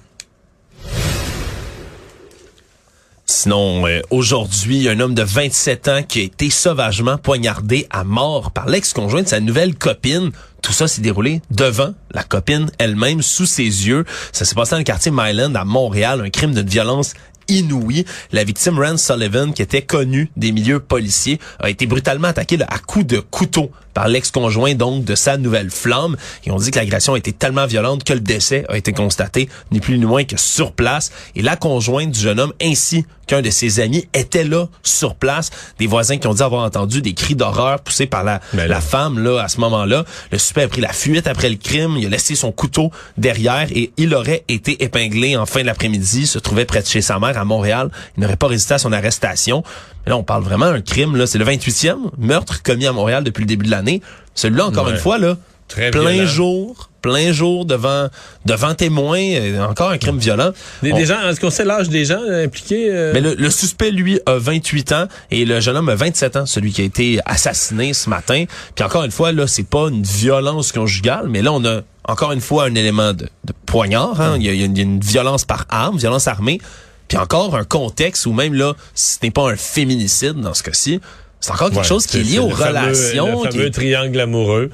Sinon, 3.31 3.87
euh, 3.87 4.01
aujourd'hui, 4.11 4.89
un 4.89 4.99
homme 4.99 5.15
de 5.15 5.23
27 5.23 5.89
ans 5.89 6.03
qui 6.03 6.19
a 6.19 6.23
été 6.25 6.51
sauvagement 6.51 7.17
poignardé 7.17 7.87
à 7.89 8.03
mort 8.03 8.51
par 8.51 8.69
l'ex-conjoint 8.69 9.23
de 9.23 9.29
sa 9.29 9.39
nouvelle 9.39 9.77
copine. 9.77 10.33
Tout 10.63 10.73
ça 10.73 10.89
s'est 10.89 11.01
déroulé 11.01 11.41
devant 11.53 11.95
la 12.11 12.25
copine 12.25 12.73
elle-même, 12.79 13.23
sous 13.23 13.47
ses 13.47 13.63
yeux. 13.63 14.05
Ça 14.33 14.45
s'est 14.45 14.57
passé 14.57 14.73
dans 14.73 14.79
le 14.79 14.85
quartier 14.85 15.13
Myland 15.15 15.55
à 15.55 15.65
Montréal, 15.65 16.23
un 16.27 16.29
crime 16.29 16.55
de 16.55 16.69
violence 16.69 17.15
inouï. 17.47 18.05
La 18.33 18.43
victime, 18.43 18.81
Rand 18.81 18.97
Sullivan, 18.97 19.53
qui 19.55 19.63
était 19.63 19.83
connue 19.83 20.29
des 20.37 20.51
milieux 20.51 20.81
policiers, 20.81 21.39
a 21.61 21.71
été 21.71 21.87
brutalement 21.87 22.29
attaquée 22.29 22.59
à 22.61 22.79
coups 22.81 23.07
de 23.07 23.21
couteau 23.21 23.71
par 23.95 24.09
l'ex-conjoint 24.09 24.75
donc 24.75 25.05
de 25.05 25.15
sa 25.15 25.37
nouvelle 25.37 25.71
flamme. 25.71 26.17
Et 26.45 26.51
on 26.51 26.57
dit 26.57 26.71
que 26.71 26.79
l'agression 26.79 27.15
a 27.15 27.19
été 27.19 27.33
tellement 27.33 27.67
violente 27.67 28.05
que 28.05 28.13
le 28.13 28.21
décès 28.21 28.65
a 28.69 28.77
été 28.77 28.93
constaté, 28.93 29.49
ni 29.71 29.81
plus 29.81 29.99
ni 29.99 30.05
moins 30.05 30.25
que 30.25 30.39
sur 30.39 30.73
place. 30.73 31.11
Et 31.37 31.43
la 31.43 31.57
conjointe 31.57 32.11
du 32.11 32.21
jeune 32.21 32.41
homme 32.41 32.53
ainsi 32.63 33.05
qu'un 33.27 33.43
de 33.43 33.51
ses 33.51 33.79
amis 33.79 34.09
étaient 34.13 34.45
là 34.45 34.67
sur 34.83 35.15
place. 35.15 35.51
Des 35.79 35.87
voisins 35.87 36.19
qui 36.19 36.27
ont 36.27 36.35
dit 36.35 36.43
avoir 36.43 36.65
entendu 36.65 37.01
des 37.01 37.15
cris 37.15 37.37
d'horreur 37.37 37.81
poussés 37.81 38.07
par 38.07 38.25
la, 38.25 38.41
Ben 38.53 38.67
la 38.67 38.81
femme 38.81 39.21
là 39.21 39.41
à 39.41 39.49
ce 39.49 39.61
moment-là. 39.61 40.05
Le 40.33 40.39
suspect 40.39 40.63
a 40.63 40.69
pris 40.69 40.81
la 40.81 40.93
fuite 40.93 41.29
après 41.29 41.49
le 41.49 41.57
crime. 41.57 41.97
Il 41.97 42.07
a 42.07 42.09
laissé 42.09 42.35
son 42.35 42.51
couteau 42.51 42.91
derrière 43.19 43.69
et 43.71 43.93
il 43.97 44.15
aurait 44.15 44.45
été 44.49 44.83
épinglé 44.83 45.37
en 45.37 45.47
fin 45.47 45.61
de 45.61 45.67
l'après-midi. 45.67 46.23
Il 46.23 46.27
se 46.27 46.41
trouvait 46.41 46.65
près 46.65 46.83
de 46.83 46.87
chez 46.87 47.03
sa 47.03 47.21
mère 47.21 47.39
à 47.39 47.45
Montréal. 47.45 47.91
Il 48.17 48.23
n'aurait 48.23 48.37
pas 48.37 48.49
résisté 48.49 48.75
à 48.75 48.79
son 48.79 48.93
arrestation. 48.93 49.63
Mais 50.07 50.11
là, 50.11 50.17
on 50.17 50.23
parle 50.23 50.43
vraiment 50.43 50.71
d'un 50.71 50.81
crime. 50.81 51.17
là. 51.17 51.27
C'est 51.27 51.39
le 51.39 51.45
28e 51.45 52.11
meurtre 52.19 52.63
commis 52.63 52.87
à 52.87 52.93
Montréal 52.93 53.25
depuis 53.25 53.43
le 53.43 53.47
début 53.47 53.67
de 53.67 53.71
l'année. 53.71 54.01
Celui-là, 54.35 54.67
encore 54.67 54.87
Ouais. 54.87 54.93
une 54.93 54.99
fois, 54.99 55.19
là, 55.19 55.37
Très 55.69 55.91
plein 55.93 56.11
violent. 56.11 56.27
jour, 56.29 56.91
plein 57.01 57.31
jour 57.33 57.65
devant 57.65 58.09
devant 58.45 58.75
témoins. 58.75 59.21
encore 59.69 59.91
un 59.91 59.99
crime 59.99 60.19
violent. 60.19 60.51
Des, 60.83 60.93
On- 60.93 60.97
des 60.97 61.05
gens, 61.07 61.21
est-ce 61.29 61.39
qu'on 61.41 61.51
sait 61.51 61.65
l'âge 61.65 61.89
des 61.89 62.05
gens 62.05 62.19
euh, 62.29 62.45
impliqués? 62.45 62.89
euh? 62.91 63.13
mais 63.15 63.21
le, 63.21 63.35
le 63.35 63.51
suspect, 63.51 63.91
lui, 63.93 64.19
a 64.27 64.37
28 64.39 64.93
ans 64.93 65.07
et 65.31 65.45
le 65.45 65.61
jeune 65.61 65.77
homme 65.77 65.89
a 65.89 65.95
27 65.95 66.37
ans, 66.37 66.47
celui 66.47 66.73
qui 66.73 66.81
a 66.81 66.85
été 66.85 67.21
assassiné 67.25 67.93
ce 67.93 68.09
matin. 68.11 68.47
Puis 68.75 68.85
encore 68.85 69.05
une 69.05 69.11
fois, 69.13 69.31
là, 69.33 69.47
c'est 69.47 69.63
pas 69.69 69.89
une 69.91 70.03
violence 70.03 70.73
conjugale, 70.73 71.29
mais 71.29 71.41
là, 71.43 71.53
on 71.53 71.65
a 71.65 71.83
encore 72.09 72.33
une 72.33 72.41
fois 72.41 72.65
un 72.65 72.75
élément 72.75 73.13
de, 73.13 73.25
de 73.45 73.53
poignard. 73.67 74.21
Hein? 74.21 74.35
Il, 74.39 74.43
y 74.45 74.49
a, 74.49 74.53
il 74.55 74.59
y 74.59 74.63
a 74.63 74.67
une, 74.67 74.73
il 74.77 74.79
y 74.79 74.81
a 74.81 74.85
une 74.85 75.01
violence 75.01 75.45
par 75.45 75.67
arme, 75.69 75.99
violence 75.99 76.27
armée. 76.27 76.61
Puis 77.11 77.19
encore 77.19 77.55
un 77.57 77.65
contexte 77.65 78.25
où 78.25 78.33
même 78.33 78.55
là, 78.55 78.75
ce 78.95 79.17
n'est 79.23 79.31
pas 79.33 79.51
un 79.51 79.57
féminicide 79.57 80.37
dans 80.41 80.55
ce 80.55 80.63
cas-ci. 80.63 81.01
C'est 81.41 81.51
encore 81.51 81.69
quelque 81.71 81.79
Ouais, 81.81 81.85
chose 81.85 82.07
qui 82.07 82.19
est 82.19 82.21
c'est- 82.21 82.27
lié 82.27 82.33
c'est 82.35 82.39
aux 82.39 82.49
le 82.51 82.55
fameux- 82.55 82.79
relations. 82.79 83.45
Le 83.45 83.51
fameux 83.51 83.71
triangle 83.71 84.21
amoureux. 84.21 84.71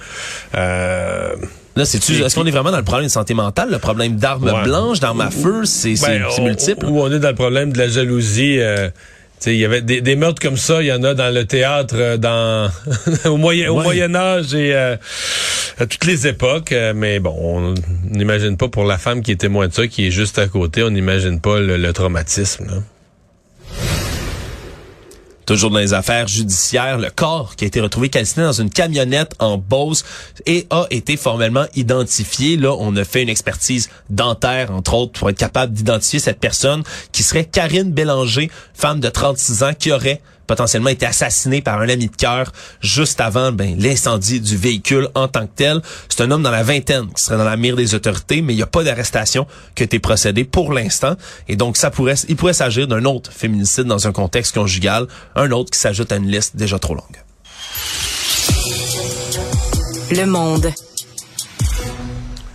Euh, 0.54 1.34
Là, 1.76 1.84
c'est-tu, 1.84 2.14
Et 2.14 2.20
est-ce 2.24 2.34
qu'on 2.34 2.46
est 2.46 2.50
vraiment 2.50 2.70
dans 2.70 2.78
le 2.78 2.84
problème 2.84 3.06
de 3.06 3.12
santé 3.12 3.34
mentale, 3.34 3.68
le 3.70 3.78
problème 3.78 4.16
d'armes 4.16 4.44
Ouais. 4.50 4.62
blanches, 4.64 4.98
d'armes 4.98 5.20
à 5.20 5.30
feu, 5.30 5.64
c'est, 5.66 5.94
c'est, 5.96 6.06
ben, 6.20 6.24
c'est 6.30 6.40
multiple. 6.40 6.86
Où 6.86 7.00
on 7.02 7.12
est 7.12 7.18
dans 7.18 7.28
le 7.28 7.34
problème 7.34 7.70
de 7.72 7.78
la 7.78 7.88
jalousie. 7.88 8.58
euh, 8.60 8.88
tu 8.88 8.92
il 9.44 9.56
y 9.56 9.64
avait 9.64 9.82
des, 9.82 10.00
des 10.00 10.16
meurtres 10.16 10.40
comme 10.40 10.56
ça, 10.56 10.82
il 10.82 10.86
y 10.86 10.92
en 10.92 11.02
a 11.04 11.14
dans 11.14 11.32
le 11.32 11.44
théâtre, 11.44 11.94
euh, 11.98 12.16
dans 12.16 12.70
au 13.30 13.36
moyen 13.36 13.70
au. 13.70 13.82
Moyen 13.82 14.14
Âge 14.14 14.54
et 14.54 14.74
euh, 14.74 14.96
à 15.78 15.86
toutes 15.86 16.04
les 16.06 16.26
époques. 16.26 16.72
euh, 16.72 16.92
mais 16.96 17.18
bon, 17.20 17.34
on 17.38 17.74
n'imagine 18.10 18.56
pas 18.56 18.68
pour 18.68 18.84
la 18.84 18.98
femme 18.98 19.22
qui 19.22 19.32
est 19.32 19.36
témoin 19.40 19.68
de 19.68 19.72
ça, 19.72 19.86
qui 19.86 20.06
est 20.06 20.10
juste 20.10 20.38
à 20.38 20.46
côté, 20.48 20.82
on 20.82 20.90
n'imagine 20.90 21.40
pas 21.40 21.60
le, 21.60 21.76
le 21.76 21.92
traumatisme. 21.92 22.66
là. 22.66 22.76
Toujours 25.46 25.70
dans 25.70 25.78
les 25.78 25.94
affaires 25.94 26.26
judiciaires, 26.26 26.98
le 26.98 27.08
corps 27.08 27.54
qui 27.54 27.64
a 27.64 27.68
été 27.68 27.80
retrouvé 27.80 28.08
calciné 28.08 28.44
dans 28.44 28.60
une 28.60 28.68
camionnette 28.68 29.32
en 29.38 29.58
Beauce 29.58 30.04
et 30.44 30.66
a 30.70 30.86
été 30.90 31.16
formellement 31.16 31.66
identifié. 31.76 32.56
Là, 32.56 32.74
on 32.76 32.96
a 32.96 33.04
fait 33.04 33.22
une 33.22 33.28
expertise 33.28 33.88
dentaire, 34.10 34.72
entre 34.72 34.94
autres, 34.94 35.12
pour 35.12 35.30
être 35.30 35.38
capable 35.38 35.72
d'identifier 35.72 36.18
cette 36.18 36.40
personne 36.40 36.82
qui 37.12 37.22
serait 37.22 37.44
Karine 37.44 37.92
Bélanger, 37.92 38.50
femme 38.74 38.98
de 38.98 39.08
36 39.08 39.62
ans, 39.62 39.72
qui 39.78 39.92
aurait 39.92 40.20
potentiellement 40.46 40.90
été 40.90 41.06
assassinée 41.06 41.62
par 41.62 41.80
un 41.80 41.88
ami 41.88 42.08
de 42.08 42.16
cœur 42.16 42.52
juste 42.80 43.20
avant 43.20 43.52
ben, 43.52 43.76
l'incendie 43.78 44.40
du 44.40 44.56
véhicule 44.56 45.08
en 45.14 45.28
tant 45.28 45.46
que 45.46 45.52
tel. 45.54 45.82
C'est 46.08 46.22
un 46.22 46.30
homme 46.30 46.42
dans 46.42 46.50
la 46.50 46.62
vingtaine 46.62 47.08
qui 47.14 47.22
serait 47.22 47.38
dans 47.38 47.44
la 47.44 47.56
mire 47.56 47.76
des 47.76 47.94
autorités, 47.94 48.42
mais 48.42 48.52
il 48.52 48.56
n'y 48.56 48.62
a 48.62 48.66
pas 48.66 48.84
d'arrestation 48.84 49.46
qui 49.74 49.82
a 49.82 49.84
été 49.84 49.98
procédée 49.98 50.44
pour 50.44 50.72
l'instant. 50.72 51.16
Et 51.48 51.56
donc, 51.56 51.76
ça 51.76 51.90
pourrait, 51.90 52.14
il 52.28 52.36
pourrait 52.36 52.52
s'agir 52.52 52.86
d'un 52.86 53.04
autre 53.04 53.32
féminicide 53.32 53.84
dans 53.84 54.06
un 54.06 54.12
contexte 54.12 54.54
conjugal, 54.54 55.06
un 55.34 55.50
autre 55.50 55.70
qui 55.70 55.78
s'ajoute 55.78 56.12
à 56.12 56.16
une 56.16 56.30
liste 56.30 56.56
déjà 56.56 56.78
trop 56.78 56.94
longue. 56.94 57.02
Le 60.10 60.24
monde. 60.24 60.72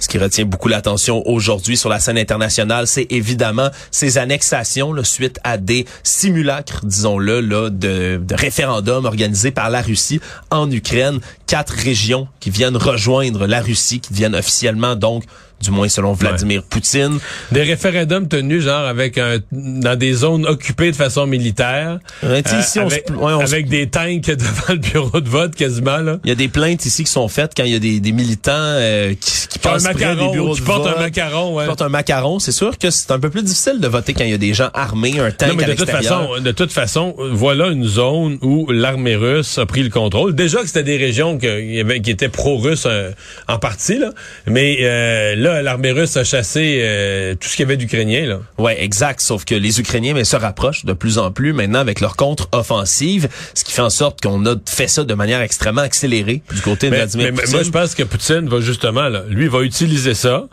Ce 0.02 0.08
qui 0.08 0.18
retient 0.18 0.46
beaucoup 0.46 0.68
l'attention 0.68 1.22
aujourd'hui 1.28 1.78
sur 1.78 1.88
la 1.88 2.00
scène 2.00 2.18
internationale, 2.18 2.88
c'est 2.88 3.06
évidemment 3.12 3.70
ces 3.92 4.18
annexations 4.18 4.94
là, 4.94 5.04
suite 5.04 5.40
à 5.44 5.60
des 5.60 5.86
simulacres, 6.02 6.84
disons-le, 6.84 7.70
de, 7.70 8.20
référendums 8.32 9.06
organisés 9.06 9.52
par 9.52 9.70
la 9.70 9.82
Russie 9.84 10.20
en 10.50 10.70
Ukraine. 10.72 11.20
Quatre 11.46 11.76
régions 11.76 12.28
qui 12.40 12.50
viennent 12.50 12.78
rejoindre 12.78 13.46
la 13.46 13.62
Russie, 13.62 14.00
qui 14.00 14.12
deviennent 14.12 14.36
officiellement 14.36 14.96
donc 14.96 15.24
du 15.62 15.72
moins 15.72 15.88
selon 15.90 16.14
Vladimir 16.14 16.64
Poutine. 16.64 17.20
Des 17.52 17.64
référendums 17.64 18.28
tenus 18.28 18.64
genre 18.64 18.86
avec 18.86 19.18
un 19.18 19.38
dans 19.52 19.96
des 19.98 20.14
zones 20.14 20.46
occupées 20.46 20.92
de 20.92 20.96
façon 20.96 21.26
militaire, 21.28 22.00
Ouais, 22.24 22.42
sais, 22.46 22.60
ici, 22.60 22.80
on 22.80 22.88
avec, 22.88 23.06
se- 23.08 23.14
ouais, 23.14 23.34
on 23.34 23.40
avec 23.40 23.68
des 23.70 23.88
tanks 23.90 24.22
devant 24.26 24.70
le 24.70 24.76
bureau 24.78 25.22
de 25.22 25.30
vote 25.30 25.56
quasiment 25.56 25.98
là. 25.98 26.20
Il 26.24 26.30
y 26.30 26.32
a 26.32 26.36
des 26.36 26.48
plaintes 26.48 26.86
ici 26.86 27.04
qui 27.04 27.12
sont 27.12 27.28
faites 27.28 27.52
quand 27.56 27.64
il 27.64 27.72
y 27.72 27.76
a 27.76 27.80
des, 27.80 28.00
des 28.00 28.12
militants 28.12 28.52
euh, 28.54 29.14
qui, 29.20 29.48
qui 29.48 29.60
un 29.68 29.72
passent 29.72 29.84
près 29.84 29.94
des 29.94 30.00
macaron, 30.06 30.32
bureaux 30.32 30.54
qui 30.56 30.62
de 30.62 30.66
portent 30.66 30.88
un 30.88 31.00
macaron, 31.00 31.56
ouais. 31.56 31.64
qui 31.64 31.68
portent 31.68 31.82
un 31.82 31.90
macaron. 31.90 32.40
C'est 32.40 32.52
sûr 32.52 32.78
que 32.78 32.90
c'est 32.90 33.12
un 33.12 33.20
peu 33.20 33.30
plus 33.30 33.44
difficile 33.44 33.80
de 33.80 33.88
voter 33.88 34.14
quand 34.14 34.24
il 34.24 34.32
y 34.32 34.34
a 34.34 34.38
des 34.38 34.54
gens 34.54 34.70
armés, 34.74 35.20
un 35.20 35.32
tank 35.32 35.50
Non, 35.50 35.56
mais 35.58 35.64
à 35.66 35.68
de 35.68 35.74
toute 35.74 35.90
façon, 35.90 36.30
de 36.40 36.52
toute 36.52 36.72
façon, 36.72 37.16
voilà 37.32 37.68
une 37.68 37.86
zone 37.86 38.38
où 38.42 38.70
l'armée 38.72 39.16
russe 39.16 39.58
a 39.58 39.66
pris 39.66 39.84
le 39.84 39.90
contrôle. 39.90 40.34
Déjà 40.36 40.60
que 40.62 40.68
c'était 40.68 40.84
des 40.84 40.98
régions 40.98 41.38
que- 41.38 41.98
qui 42.00 42.10
étaient 42.12 42.30
pro-russes 42.30 42.86
euh, 42.86 43.12
en 43.48 43.60
partie, 43.60 43.98
là. 43.98 44.12
Mais 44.48 44.78
euh, 44.82 45.36
là, 45.52 45.62
l'armée 45.62 45.92
russe 45.92 46.18
a 46.18 46.24
chassé 46.24 46.80
euh, 46.84 47.36
tout 47.36 47.48
ce 47.48 47.56
qu'il 47.56 47.64
y 47.64 47.66
avait 47.68 47.78
d'Ukrainien, 47.78 48.26
là. 48.26 48.40
Ouais, 48.58 48.82
exact. 48.84 49.20
Sauf 49.22 49.46
que 49.46 49.56
les 49.56 49.80
Ukrainiens 49.80 50.14
mais, 50.14 50.24
se 50.24 50.36
rapprochent 50.36 50.86
de 50.86 50.94
plus 50.94 51.18
en 51.18 51.32
plus 51.32 51.54
maintenant 51.54 51.80
avec 51.80 52.00
leur 52.00 52.16
contre-offensive, 52.16 53.28
ce 53.54 53.64
qui 53.64 53.72
fait 53.72 53.82
en 53.82 53.90
sorte 53.90 54.22
qu'on 54.22 54.46
a 54.46 54.56
fait 54.68 54.88
ça 54.88 55.04
de 55.04 55.14
manière 55.14 55.42
extrêmement 55.42 55.82
accélérée 55.82 56.42
du 56.54 56.62
côté 56.62 56.88
de 56.88 56.92
Mais, 56.92 56.98
Vladimir 56.98 57.26
mais- 57.28 57.32
mais 57.32 57.38
Poutine. 57.44 57.54
moi, 57.56 57.64
je 57.64 57.70
pense 57.70 57.96
que 57.96 58.04
Poutine 58.04 58.50
va 58.50 58.60
justement, 58.62 59.10
là, 59.10 59.24
lui, 59.30 59.48
va 59.48 59.62
utiliser 59.62 60.14
ça 60.14 60.46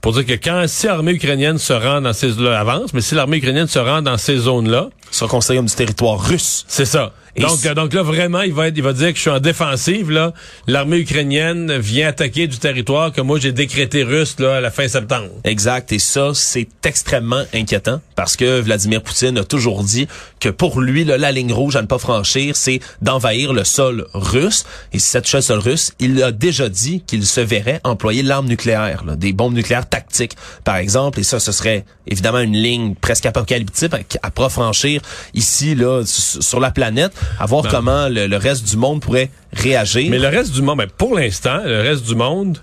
pour 0.00 0.12
dire 0.14 0.24
que 0.24 0.32
quand 0.32 0.64
si 0.66 0.86
l'armée 0.86 1.12
ukrainienne 1.12 1.58
se 1.58 1.72
rend 1.72 2.00
dans 2.00 2.12
ces 2.12 2.30
là 2.38 2.58
avance, 2.58 2.94
mais 2.94 3.00
si 3.02 3.14
l'armée 3.14 3.36
ukrainienne 3.36 3.66
se 3.68 3.78
rend 3.78 4.00
dans 4.02 4.16
ces 4.16 4.36
zones-là, 4.38 4.88
Ça 5.10 5.26
considéré 5.26 5.58
comme 5.58 5.66
du 5.66 5.74
territoire 5.74 6.18
russe. 6.20 6.64
c'est 6.68 6.84
ça. 6.86 7.12
Et 7.36 7.42
donc, 7.42 7.64
euh, 7.64 7.74
donc 7.74 7.92
là, 7.94 8.02
vraiment, 8.02 8.42
il 8.42 8.52
va 8.52 8.68
être, 8.68 8.76
il 8.76 8.82
va 8.82 8.92
dire 8.92 9.08
que 9.08 9.16
je 9.16 9.20
suis 9.20 9.30
en 9.30 9.40
défensive, 9.40 10.10
là. 10.10 10.32
L'armée 10.66 10.98
ukrainienne 10.98 11.78
vient 11.78 12.08
attaquer 12.08 12.46
du 12.46 12.58
territoire 12.58 13.12
que 13.12 13.20
moi 13.20 13.38
j'ai 13.38 13.52
décrété 13.52 14.02
russe, 14.02 14.36
là, 14.38 14.56
à 14.56 14.60
la 14.60 14.70
fin 14.70 14.88
septembre. 14.88 15.28
Exact. 15.44 15.92
Et 15.92 15.98
ça, 15.98 16.32
c'est 16.34 16.68
extrêmement 16.84 17.42
inquiétant 17.54 18.00
parce 18.16 18.36
que 18.36 18.60
Vladimir 18.60 19.02
Poutine 19.02 19.38
a 19.38 19.44
toujours 19.44 19.84
dit 19.84 20.08
que 20.40 20.48
pour 20.48 20.80
lui, 20.80 21.04
là, 21.04 21.18
la 21.18 21.32
ligne 21.32 21.52
rouge 21.52 21.76
à 21.76 21.82
ne 21.82 21.86
pas 21.86 21.98
franchir, 21.98 22.56
c'est 22.56 22.80
d'envahir 23.00 23.52
le 23.52 23.64
sol 23.64 24.06
russe. 24.14 24.64
Et 24.92 24.98
si 24.98 25.08
ça 25.08 25.20
touchait 25.20 25.38
le 25.38 25.42
sol 25.42 25.58
russe, 25.60 25.92
il 26.00 26.22
a 26.22 26.32
déjà 26.32 26.68
dit 26.68 27.02
qu'il 27.06 27.24
se 27.24 27.40
verrait 27.40 27.80
employer 27.84 28.22
l'arme 28.22 28.46
nucléaire, 28.46 29.04
là, 29.04 29.16
des 29.16 29.32
bombes 29.32 29.54
nucléaires 29.54 29.88
tactiques, 29.88 30.36
par 30.64 30.76
exemple. 30.76 31.20
Et 31.20 31.22
ça, 31.22 31.40
ce 31.40 31.52
serait 31.52 31.84
évidemment 32.06 32.40
une 32.40 32.56
ligne 32.56 32.94
presque 32.94 33.26
apocalyptique 33.26 33.92
à, 33.94 34.26
à 34.26 34.30
pas 34.30 34.48
franchir 34.48 35.00
ici, 35.34 35.74
là, 35.74 36.02
sur 36.04 36.60
la 36.60 36.70
planète, 36.70 37.12
à 37.38 37.46
voir 37.46 37.64
comment 37.70 38.08
le, 38.08 38.26
le 38.26 38.36
reste 38.36 38.68
du 38.68 38.76
monde 38.76 39.00
pourrait 39.00 39.30
réagir. 39.52 40.10
Mais 40.10 40.18
le 40.18 40.28
reste 40.28 40.52
du 40.52 40.62
monde, 40.62 40.78
ben, 40.78 40.88
pour 40.96 41.14
l'instant, 41.18 41.60
le 41.64 41.80
reste 41.80 42.06
du 42.06 42.14
monde, 42.14 42.58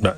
ben, 0.00 0.14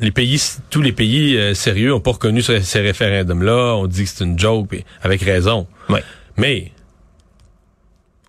les 0.00 0.10
pays, 0.12 0.40
tous 0.70 0.82
les 0.82 0.92
pays 0.92 1.36
euh, 1.36 1.54
sérieux 1.54 1.92
ont 1.94 2.00
pas 2.00 2.12
reconnu 2.12 2.42
ce- 2.42 2.60
ces 2.60 2.80
référendums-là. 2.80 3.74
On 3.76 3.86
dit 3.86 4.04
que 4.04 4.10
c'est 4.10 4.24
une 4.24 4.38
joke, 4.38 4.82
avec 5.02 5.20
raison. 5.22 5.66
Ouais. 5.88 6.02
Mais 6.36 6.70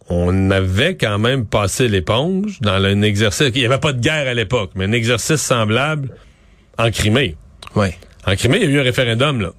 on 0.09 0.51
avait 0.51 0.95
quand 0.97 1.19
même 1.19 1.45
passé 1.45 1.87
l'éponge 1.87 2.59
dans 2.61 2.71
un 2.83 3.01
exercice. 3.01 3.51
Il 3.55 3.59
n'y 3.61 3.65
avait 3.65 3.77
pas 3.77 3.93
de 3.93 4.01
guerre 4.01 4.27
à 4.27 4.33
l'époque, 4.33 4.71
mais 4.75 4.85
un 4.85 4.91
exercice 4.91 5.41
semblable 5.41 6.09
en 6.77 6.91
Crimée. 6.91 7.35
Ouais. 7.75 7.97
En 8.27 8.35
Crimée, 8.35 8.57
il 8.61 8.63
y 8.63 8.67
a 8.67 8.69
eu 8.77 8.79
un 8.79 8.83
référendum, 8.83 9.39
là. 9.41 9.51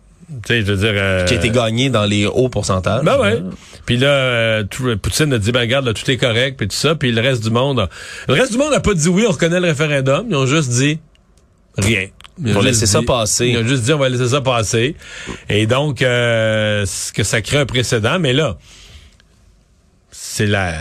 Tu 0.46 0.54
sais, 0.54 0.60
je 0.62 0.72
veux 0.72 0.76
dire. 0.78 0.92
euh, 0.94 1.24
Qui 1.26 1.34
a 1.34 1.36
été 1.36 1.50
gagné 1.50 1.90
dans 1.90 2.04
les 2.04 2.26
hauts 2.26 2.48
pourcentages. 2.48 3.04
ben 3.04 3.18
ouais. 3.20 3.42
Puis 3.86 3.96
là, 3.96 4.08
euh, 4.08 4.64
tout- 4.64 4.96
Poutine 4.96 5.32
a 5.34 5.38
dit, 5.38 5.52
ben 5.52 5.60
regarde, 5.60 5.84
là, 5.86 5.92
tout 5.92 6.10
est 6.10 6.16
correct, 6.16 6.56
puis 6.56 6.68
tout 6.68 6.76
ça. 6.76 6.94
Puis 6.94 7.12
le 7.12 7.20
reste 7.20 7.42
du 7.42 7.50
monde, 7.50 7.80
a... 7.80 7.88
le 8.28 8.34
reste 8.34 8.52
du 8.52 8.58
monde 8.58 8.70
n'a 8.72 8.80
pas 8.80 8.94
dit 8.94 9.08
oui, 9.08 9.24
on 9.28 9.32
reconnaît 9.32 9.60
le 9.60 9.66
référendum. 9.68 10.26
Ils 10.30 10.36
ont 10.36 10.46
juste 10.46 10.70
dit 10.70 10.98
rien. 11.78 12.08
Ils 12.42 12.56
ont 12.56 12.62
juste 12.62 12.64
laissé 12.64 12.86
ça 12.86 13.02
passer. 13.02 13.48
Ils 13.48 13.58
ont 13.58 13.66
juste 13.66 13.82
dit, 13.84 13.92
on 13.92 13.98
va 13.98 14.08
laisser 14.08 14.28
ça 14.28 14.40
passer. 14.40 14.96
Et 15.50 15.66
donc, 15.66 16.00
euh, 16.00 16.86
ce 16.86 17.12
que 17.12 17.22
ça 17.24 17.42
crée 17.42 17.58
un 17.58 17.66
précédent. 17.66 18.18
Mais 18.18 18.32
là, 18.32 18.56
c'est 20.10 20.46
la... 20.46 20.74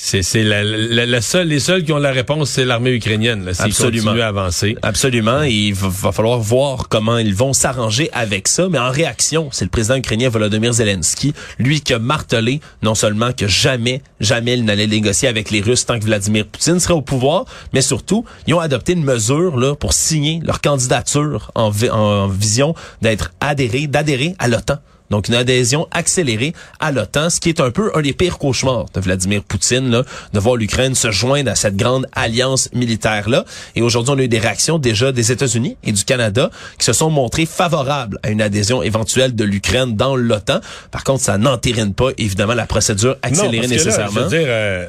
C'est, 0.00 0.22
c'est 0.22 0.44
la, 0.44 0.62
la, 0.62 1.06
la 1.06 1.20
seule, 1.20 1.48
les 1.48 1.58
seuls 1.58 1.82
qui 1.82 1.92
ont 1.92 1.98
la 1.98 2.12
réponse, 2.12 2.50
c'est 2.50 2.64
l'armée 2.64 2.92
ukrainienne. 2.92 3.44
Là, 3.44 3.50
Absolument. 3.58 4.12
à 4.12 4.26
avancer. 4.26 4.76
Absolument. 4.82 5.42
Et 5.42 5.50
il 5.50 5.74
va, 5.74 5.88
va 5.88 6.12
falloir 6.12 6.38
voir 6.38 6.88
comment 6.88 7.18
ils 7.18 7.34
vont 7.34 7.52
s'arranger 7.52 8.08
avec 8.12 8.46
ça. 8.46 8.68
Mais 8.68 8.78
en 8.78 8.92
réaction, 8.92 9.48
c'est 9.50 9.64
le 9.64 9.70
président 9.70 9.96
ukrainien 9.96 10.28
Volodymyr 10.28 10.72
Zelensky, 10.72 11.34
lui 11.58 11.80
qui 11.80 11.94
a 11.94 11.98
martelé 11.98 12.60
non 12.82 12.94
seulement 12.94 13.32
que 13.32 13.48
jamais, 13.48 14.00
jamais 14.20 14.54
il 14.54 14.64
n'allait 14.64 14.86
négocier 14.86 15.26
avec 15.26 15.50
les 15.50 15.60
Russes 15.60 15.84
tant 15.84 15.98
que 15.98 16.04
Vladimir 16.04 16.46
Poutine 16.46 16.78
serait 16.78 16.94
au 16.94 17.02
pouvoir, 17.02 17.46
mais 17.72 17.82
surtout, 17.82 18.24
ils 18.46 18.54
ont 18.54 18.60
adopté 18.60 18.92
une 18.92 19.02
mesure 19.04 19.56
là 19.58 19.74
pour 19.74 19.94
signer 19.94 20.38
leur 20.44 20.60
candidature 20.60 21.50
en, 21.56 21.70
vi- 21.70 21.90
en 21.90 22.28
vision 22.28 22.72
d'être 23.02 23.32
adhéré, 23.40 23.88
d'adhérer 23.88 24.36
à 24.38 24.46
l'OTAN. 24.46 24.78
Donc 25.10 25.28
une 25.28 25.34
adhésion 25.34 25.88
accélérée 25.90 26.52
à 26.80 26.92
l'OTAN, 26.92 27.30
ce 27.30 27.40
qui 27.40 27.48
est 27.48 27.60
un 27.60 27.70
peu 27.70 27.90
un 27.94 28.02
des 28.02 28.12
pires 28.12 28.38
cauchemars 28.38 28.86
de 28.94 29.00
Vladimir 29.00 29.42
Poutine, 29.42 29.90
là, 29.90 30.04
de 30.32 30.38
voir 30.40 30.56
l'Ukraine 30.56 30.94
se 30.94 31.10
joindre 31.10 31.50
à 31.50 31.54
cette 31.54 31.76
grande 31.76 32.06
alliance 32.12 32.68
militaire-là. 32.74 33.44
Et 33.76 33.82
aujourd'hui, 33.82 34.14
on 34.14 34.18
a 34.18 34.22
eu 34.22 34.28
des 34.28 34.38
réactions 34.38 34.78
déjà 34.78 35.12
des 35.12 35.32
États-Unis 35.32 35.76
et 35.84 35.92
du 35.92 36.04
Canada 36.04 36.50
qui 36.78 36.84
se 36.84 36.92
sont 36.92 37.10
montrés 37.10 37.46
favorables 37.46 38.18
à 38.22 38.30
une 38.30 38.42
adhésion 38.42 38.82
éventuelle 38.82 39.34
de 39.34 39.44
l'Ukraine 39.44 39.96
dans 39.96 40.16
l'OTAN. 40.16 40.60
Par 40.90 41.04
contre, 41.04 41.22
ça 41.22 41.38
n'entérine 41.38 41.94
pas, 41.94 42.10
évidemment, 42.18 42.54
la 42.54 42.66
procédure 42.66 43.16
accélérée 43.22 43.68
non, 43.68 43.68
parce 43.68 43.68
que 43.68 43.76
là, 43.78 43.84
nécessairement. 43.84 44.14
je 44.14 44.20
veux 44.20 44.38
dire, 44.38 44.46
euh, 44.48 44.86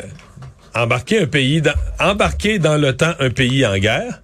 embarquer 0.76 1.22
un 1.22 1.28
pays 1.28 1.62
dans, 1.62 1.74
embarquer 2.00 2.60
dans 2.60 2.78
l'OTAN 2.78 3.14
un 3.20 3.30
pays 3.30 3.66
en 3.66 3.78
guerre, 3.78 4.22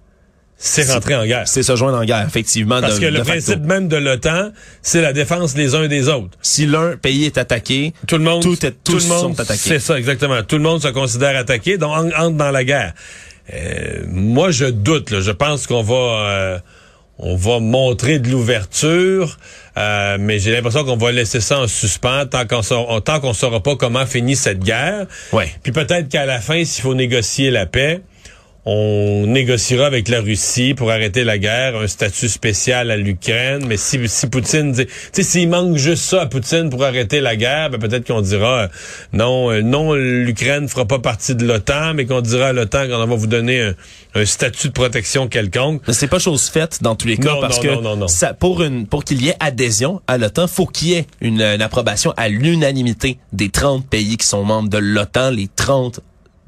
c'est 0.58 0.90
rentrer 0.90 1.14
en 1.14 1.26
guerre. 1.26 1.46
C'est 1.46 1.62
se 1.62 1.76
joindre 1.76 1.98
en 1.98 2.04
guerre, 2.04 2.24
effectivement. 2.26 2.80
Parce 2.80 2.96
de- 2.96 3.00
que 3.00 3.06
le 3.06 3.16
facto. 3.18 3.30
principe 3.30 3.60
même 3.64 3.88
de 3.88 3.96
l'OTAN, 3.96 4.50
c'est 4.82 5.02
la 5.02 5.12
défense 5.12 5.54
les 5.56 5.74
uns 5.74 5.86
des 5.88 6.08
autres. 6.08 6.36
Si 6.42 6.66
l'un 6.66 6.96
pays 6.96 7.24
est 7.26 7.36
attaqué, 7.38 7.92
Tout 8.06 8.16
le 8.18 8.24
monde, 8.24 8.42
tout 8.42 8.64
est, 8.64 8.72
tous 8.82 8.92
tout 8.92 8.98
le 8.98 9.04
monde, 9.06 9.36
sont 9.36 9.40
attaqués. 9.40 9.60
c'est 9.62 9.78
ça 9.78 9.98
exactement. 9.98 10.42
Tout 10.42 10.56
le 10.56 10.62
monde 10.62 10.80
se 10.82 10.88
considère 10.88 11.36
attaqué, 11.36 11.76
donc 11.78 11.90
en- 11.92 12.08
entre 12.24 12.36
dans 12.36 12.50
la 12.50 12.64
guerre. 12.64 12.94
Euh, 13.54 14.02
moi, 14.08 14.50
je 14.50 14.64
doute. 14.66 15.10
Là. 15.10 15.20
Je 15.20 15.30
pense 15.30 15.66
qu'on 15.66 15.82
va, 15.82 15.94
euh, 15.94 16.58
on 17.18 17.36
va 17.36 17.60
montrer 17.60 18.18
de 18.18 18.28
l'ouverture, 18.28 19.38
euh, 19.78 20.16
mais 20.18 20.38
j'ai 20.38 20.52
l'impression 20.52 20.84
qu'on 20.84 20.96
va 20.96 21.12
laisser 21.12 21.40
ça 21.40 21.60
en 21.60 21.68
suspens 21.68 22.26
tant 22.26 22.46
qu'on 22.46 22.62
saura, 22.62 23.00
tant 23.00 23.20
qu'on 23.20 23.34
saura 23.34 23.62
pas 23.62 23.76
comment 23.76 24.04
finit 24.06 24.36
cette 24.36 24.60
guerre. 24.60 25.06
Ouais. 25.32 25.50
Puis 25.62 25.72
peut-être 25.72 26.08
qu'à 26.08 26.26
la 26.26 26.40
fin, 26.40 26.64
s'il 26.64 26.82
faut 26.82 26.94
négocier 26.94 27.50
la 27.50 27.66
paix, 27.66 28.00
on 28.68 29.26
négociera 29.28 29.86
avec 29.86 30.08
la 30.08 30.20
Russie 30.20 30.74
pour 30.74 30.90
arrêter 30.90 31.22
la 31.22 31.38
guerre, 31.38 31.76
un 31.76 31.86
statut 31.86 32.28
spécial 32.28 32.90
à 32.90 32.96
l'Ukraine. 32.96 33.64
Mais 33.64 33.76
si, 33.76 34.00
si 34.08 34.26
Poutine 34.26 34.72
dit, 34.72 34.86
tu 34.86 34.92
sais, 35.12 35.22
s'il 35.22 35.48
manque 35.48 35.76
juste 35.76 36.02
ça 36.02 36.22
à 36.22 36.26
Poutine 36.26 36.68
pour 36.68 36.82
arrêter 36.84 37.20
la 37.20 37.36
guerre, 37.36 37.70
ben 37.70 37.78
peut-être 37.78 38.04
qu'on 38.04 38.20
dira 38.20 38.62
euh, 38.62 38.68
non, 39.12 39.52
euh, 39.52 39.62
non, 39.62 39.94
l'Ukraine 39.94 40.68
fera 40.68 40.84
pas 40.84 40.98
partie 40.98 41.36
de 41.36 41.46
l'OTAN, 41.46 41.94
mais 41.94 42.06
qu'on 42.06 42.20
dira 42.20 42.48
à 42.48 42.52
l'OTAN 42.52 42.88
qu'on 42.88 43.06
va 43.06 43.14
vous 43.14 43.28
donner 43.28 43.72
un, 44.16 44.24
statut 44.24 44.68
de 44.68 44.72
protection 44.72 45.28
quelconque. 45.28 45.82
Mais 45.86 45.94
c'est 45.94 46.08
pas 46.08 46.18
chose 46.18 46.48
faite 46.48 46.82
dans 46.82 46.96
tous 46.96 47.06
les 47.06 47.18
cas 47.18 47.36
parce 47.40 47.60
que 47.60 47.68
ça, 48.08 48.34
pour 48.34 48.64
une 48.64 48.88
pour 48.88 49.04
qu'il 49.04 49.22
y 49.22 49.28
ait 49.28 49.36
adhésion 49.38 50.00
à 50.08 50.18
l'OTAN, 50.18 50.48
faut 50.48 50.66
qu'il 50.66 50.88
y 50.88 50.94
ait 50.94 51.06
une, 51.20 51.40
une 51.40 51.62
approbation 51.62 52.12
à 52.16 52.28
l'unanimité 52.28 53.18
des 53.32 53.50
30 53.50 53.86
pays 53.86 54.16
qui 54.16 54.26
sont 54.26 54.42
membres 54.42 54.70
de 54.70 54.78
l'OTAN, 54.78 55.30
les 55.30 55.48
30 55.54 56.00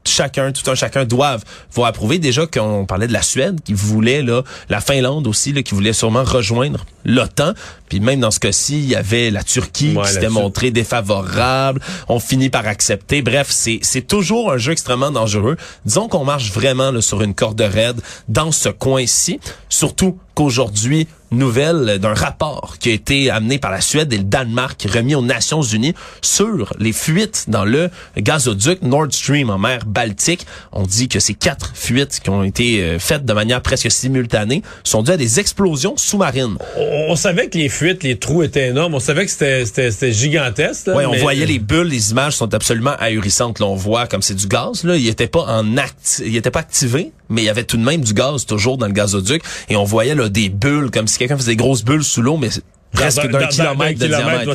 chacun, 0.09 0.53
tout 0.53 0.68
un 0.71 0.75
chacun 0.75 1.05
doivent 1.05 1.44
vont 1.73 1.85
approuver. 1.85 2.18
Déjà 2.18 2.47
qu'on 2.47 2.87
parlait 2.87 3.07
de 3.07 3.12
la 3.12 3.23
Suède 3.23 3.61
qui 3.64 3.75
voulait 3.75 4.23
là, 4.23 4.42
la 4.68 4.81
Finlande 4.81 5.27
aussi 5.27 5.53
là, 5.53 5.62
qui 5.62 5.75
voulait 5.75 5.92
sûrement 5.92 6.25
rejoindre 6.25 6.85
l'OTAN. 7.05 7.53
Puis 7.88 8.01
même 8.01 8.21
dans 8.21 8.31
ce 8.31 8.40
cas-ci, 8.40 8.79
il 8.79 8.88
y 8.88 8.97
avait 8.97 9.31
la 9.31 9.42
Turquie 9.42 9.97
qui 10.03 10.09
s'était 10.09 10.29
montrée 10.29 10.71
défavorable. 10.71 11.81
On 12.09 12.21
finit 12.21 12.51
par 12.51 12.66
accepter. 12.66 13.23
Bref, 13.23 13.49
c'est 13.51 13.79
c'est 13.83 14.07
toujours 14.07 14.53
un 14.53 14.59
jeu 14.59 14.73
extrêmement 14.73 15.11
dangereux. 15.11 15.57
Disons 15.85 16.09
qu'on 16.09 16.25
marche 16.25 16.53
vraiment 16.53 16.90
là, 16.90 17.01
sur 17.01 17.23
une 17.23 17.35
corde 17.35 17.61
raide 17.61 18.01
dans 18.29 18.53
ce 18.53 18.68
coin-ci, 18.68 19.40
surtout 19.68 20.18
qu'aujourd'hui, 20.35 21.09
nouvelle 21.31 21.99
d'un 21.99 22.14
rapport 22.14 22.77
qui 22.79 22.91
a 22.91 22.93
été 22.93 23.31
amené 23.31 23.59
par 23.59 23.71
la 23.71 23.81
Suède 23.81 24.12
et 24.12 24.19
le 24.19 24.25
Danemark, 24.25 24.87
remis 24.93 25.14
aux 25.14 25.23
Nations 25.23 25.62
Unies 25.62 25.95
sur 26.23 26.73
les 26.79 26.93
fuites 26.93 27.47
dans 27.49 27.64
le 27.64 27.91
gazoduc 28.17 28.83
Nord 28.83 29.09
Stream 29.11 29.51
en 29.51 29.59
mer 29.59 29.81
Baltique. 29.87 30.47
On 30.73 30.85
dit 30.85 31.09
que 31.09 31.21
ces 31.21 31.35
quatre 31.35 31.73
fuites 31.75 32.21
qui 32.23 32.31
ont 32.31 32.43
été 32.43 32.83
euh, 32.83 32.99
faites 32.99 33.25
de 33.25 33.33
manière 33.33 33.62
presque 33.62 33.91
simultanée 33.91 34.62
sont 34.85 35.03
dues 35.03 35.12
à 35.12 35.17
des 35.17 35.41
explosions 35.41 35.97
sous-marines. 35.97 36.57
On, 36.77 37.17
savait 37.17 37.49
que 37.49 37.59
les 37.59 37.69
fuites, 37.69 38.03
les 38.03 38.19
trous 38.19 38.43
étaient 38.43 38.69
énormes. 38.69 38.95
On 38.95 39.01
savait 39.01 39.27
que 39.27 39.31
c'était 39.31 40.12
gigantesque. 40.12 40.91
Oui, 40.95 41.05
on 41.05 41.17
voyait 41.17 41.47
les 41.47 41.59
bulles, 41.59 41.88
les 41.88 42.11
images 42.11 42.37
sont 42.37 42.53
absolument 42.55 42.95
ahurissantes. 42.99 43.59
Là, 43.59 43.67
on 43.67 43.75
voit 43.75 44.07
comme 44.07 44.23
c'est 44.23 44.35
du 44.35 44.47
gaz. 44.47 44.85
Là, 44.85 44.97
il 44.97 45.09
était 45.09 45.27
pas 45.27 45.45
en 45.47 45.77
acte, 45.77 46.23
il 46.25 46.37
était 46.37 46.51
pas 46.51 46.61
activé, 46.61 47.12
mais 47.29 47.43
il 47.43 47.45
y 47.45 47.49
avait 47.49 47.64
tout 47.64 47.77
de 47.77 47.85
même 47.85 48.03
du 48.03 48.14
gaz 48.14 48.47
toujours 48.47 48.79
dans 48.79 48.87
le 48.87 48.93
gazoduc 48.93 49.43
et 49.69 49.77
on 49.77 49.85
voyait 49.85 50.14
là 50.14 50.29
des 50.29 50.49
bulles 50.49 50.91
comme 50.91 51.07
si 51.07 51.19
quelqu'un 51.19 51.37
faisait 51.37 51.53
des 51.53 51.57
grosses 51.57 51.85
bulles 51.85 52.05
sous 52.05 52.23
l'eau, 52.23 52.37
mais 52.37 52.49
presque 52.93 53.27
d'un 53.27 53.47
kilomètre 53.47 53.99
de 54.01 54.07
diamètre. 54.07 54.55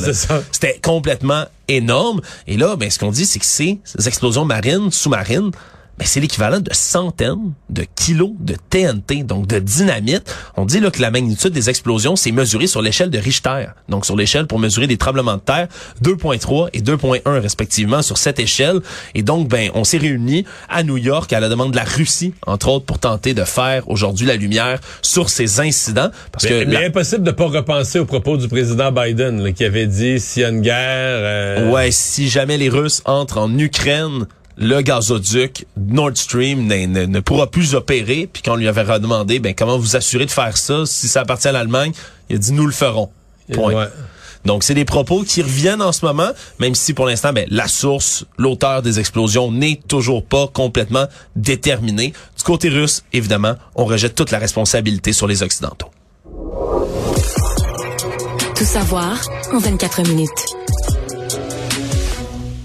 C'était 0.52 0.80
complètement 0.82 1.46
énorme. 1.68 2.22
Et 2.48 2.58
là, 2.58 2.76
ben, 2.76 2.90
ce 2.90 3.00
qu'on 3.00 3.12
dit, 3.12 3.26
c'est 3.26 3.40
que 3.40 3.46
ces 3.46 3.80
explosions 4.06 4.46
marines, 4.46 4.92
sous-marines, 4.92 5.52
mais 6.00 6.06
c'est 6.06 6.20
l'équivalent 6.20 6.60
de 6.60 6.74
centaines 6.74 7.54
de 7.70 7.86
kilos 7.96 8.32
de 8.40 8.56
TNT, 8.70 9.24
donc 9.24 9.48
de 9.48 9.60
dynamite. 9.60 10.36
On 10.58 10.66
dit 10.66 10.80
là 10.80 10.92
que 10.92 11.02
la 11.02 11.12
magnitude 11.12 11.52
des 11.52 11.70
explosions 11.70 12.16
s'est 12.16 12.32
mesurée 12.32 12.68
sur 12.68 12.82
l'échelle 12.82 13.10
de 13.10 13.18
Richter, 13.18 13.68
donc 13.90 14.06
sur 14.06 14.16
l'échelle 14.16 14.48
pour 14.48 14.60
mesurer 14.60 14.88
des 14.88 14.98
tremblements 14.98 15.36
de 15.36 15.42
terre, 15.42 15.68
2.3 16.04 16.70
et 16.74 16.82
2.1 16.82 17.22
respectivement 17.40 18.02
sur 18.02 18.18
cette 18.18 18.40
échelle. 18.40 18.80
Et 19.14 19.24
donc, 19.24 19.48
ben, 19.48 19.70
on 19.76 19.84
s'est 19.84 19.98
réunis 19.98 20.46
à 20.70 20.84
New 20.84 20.98
York 20.98 21.32
à 21.34 21.40
la 21.40 21.50
demande 21.50 21.72
de 21.72 21.76
la 21.76 21.84
Russie, 21.84 22.34
entre 22.48 22.70
autres, 22.70 22.86
pour 22.86 23.00
tenter 23.00 23.34
de 23.34 23.44
faire 23.44 23.88
aujourd'hui 23.90 24.26
la 24.26 24.36
lumière 24.36 24.80
sur 25.02 25.30
ces 25.30 25.60
incidents. 25.60 26.10
Parce 26.32 26.46
mais, 26.46 26.50
que 26.50 26.70
mais 26.70 26.86
impossible 26.86 27.24
de 27.24 27.32
pas 27.32 27.48
repenser 27.48 28.00
au 28.00 28.06
propos 28.06 28.38
du 28.38 28.48
président 28.48 28.92
Biden 28.92 29.54
qui 29.54 29.64
avait 29.64 29.88
dit 29.88 30.20
s'il 30.20 30.42
y 30.42 30.46
a 30.46 30.50
une 30.50 30.62
guerre. 30.62 30.76
Euh, 30.78 31.72
ouais, 31.72 31.92
si 31.92 32.30
jamais 32.30 32.58
les 32.58 32.70
Russes 32.70 33.02
entrent 33.06 33.38
en 33.38 33.58
Ukraine 33.58 34.26
le 34.58 34.82
gazoduc 34.82 35.66
Nord 35.78 36.16
Stream 36.16 36.68
ne, 36.68 37.06
ne, 37.06 37.20
pourra 37.20 37.48
plus 37.48 37.76
opérer, 37.76 38.30
puis 38.32 38.42
qu'on 38.42 38.56
lui 38.56 38.68
avait 38.68 38.84
redemandé 38.84 39.40
ben 39.40 39.54
comment 39.56 39.78
vous 39.78 39.96
assurez 39.96 40.26
de 40.26 40.32
faire 40.32 40.58
ça 40.58 40.86
si 40.86 41.08
ça 41.08 41.22
appartient 41.22 41.48
à 41.48 41.52
l'Allemagne, 41.52 41.92
il 42.30 42.36
a 42.36 42.40
dit 42.40 42.54
nous 42.54 42.66
le 42.66 42.72
ferons. 42.72 43.10
Point. 43.52 43.90
Donc 44.46 44.64
c'est 44.64 44.74
des 44.74 44.86
propos 44.86 45.24
qui 45.24 45.42
reviennent 45.42 45.82
en 45.82 45.92
ce 45.92 46.06
moment, 46.06 46.30
même 46.60 46.76
si 46.76 46.94
pour 46.94 47.06
l'instant 47.06 47.34
ben, 47.34 47.46
la 47.50 47.68
source, 47.68 48.26
l'auteur 48.38 48.82
des 48.82 49.00
explosions 49.00 49.52
n'est 49.52 49.80
toujours 49.88 50.24
pas 50.24 50.48
complètement 50.48 51.08
déterminé. 51.36 52.14
Du 52.38 52.44
côté 52.44 52.70
russe, 52.70 53.04
évidemment, 53.14 53.56
on 53.76 53.86
rejette 53.86 54.16
toute 54.16 54.32
la 54.32 54.40
responsabilité 54.40 55.14
sur 55.14 55.28
les 55.28 55.44
occidentaux. 55.44 55.90
Tout 58.56 58.66
savoir 58.66 59.20
en 59.54 59.60
24 59.60 60.08
minutes. 60.10 60.63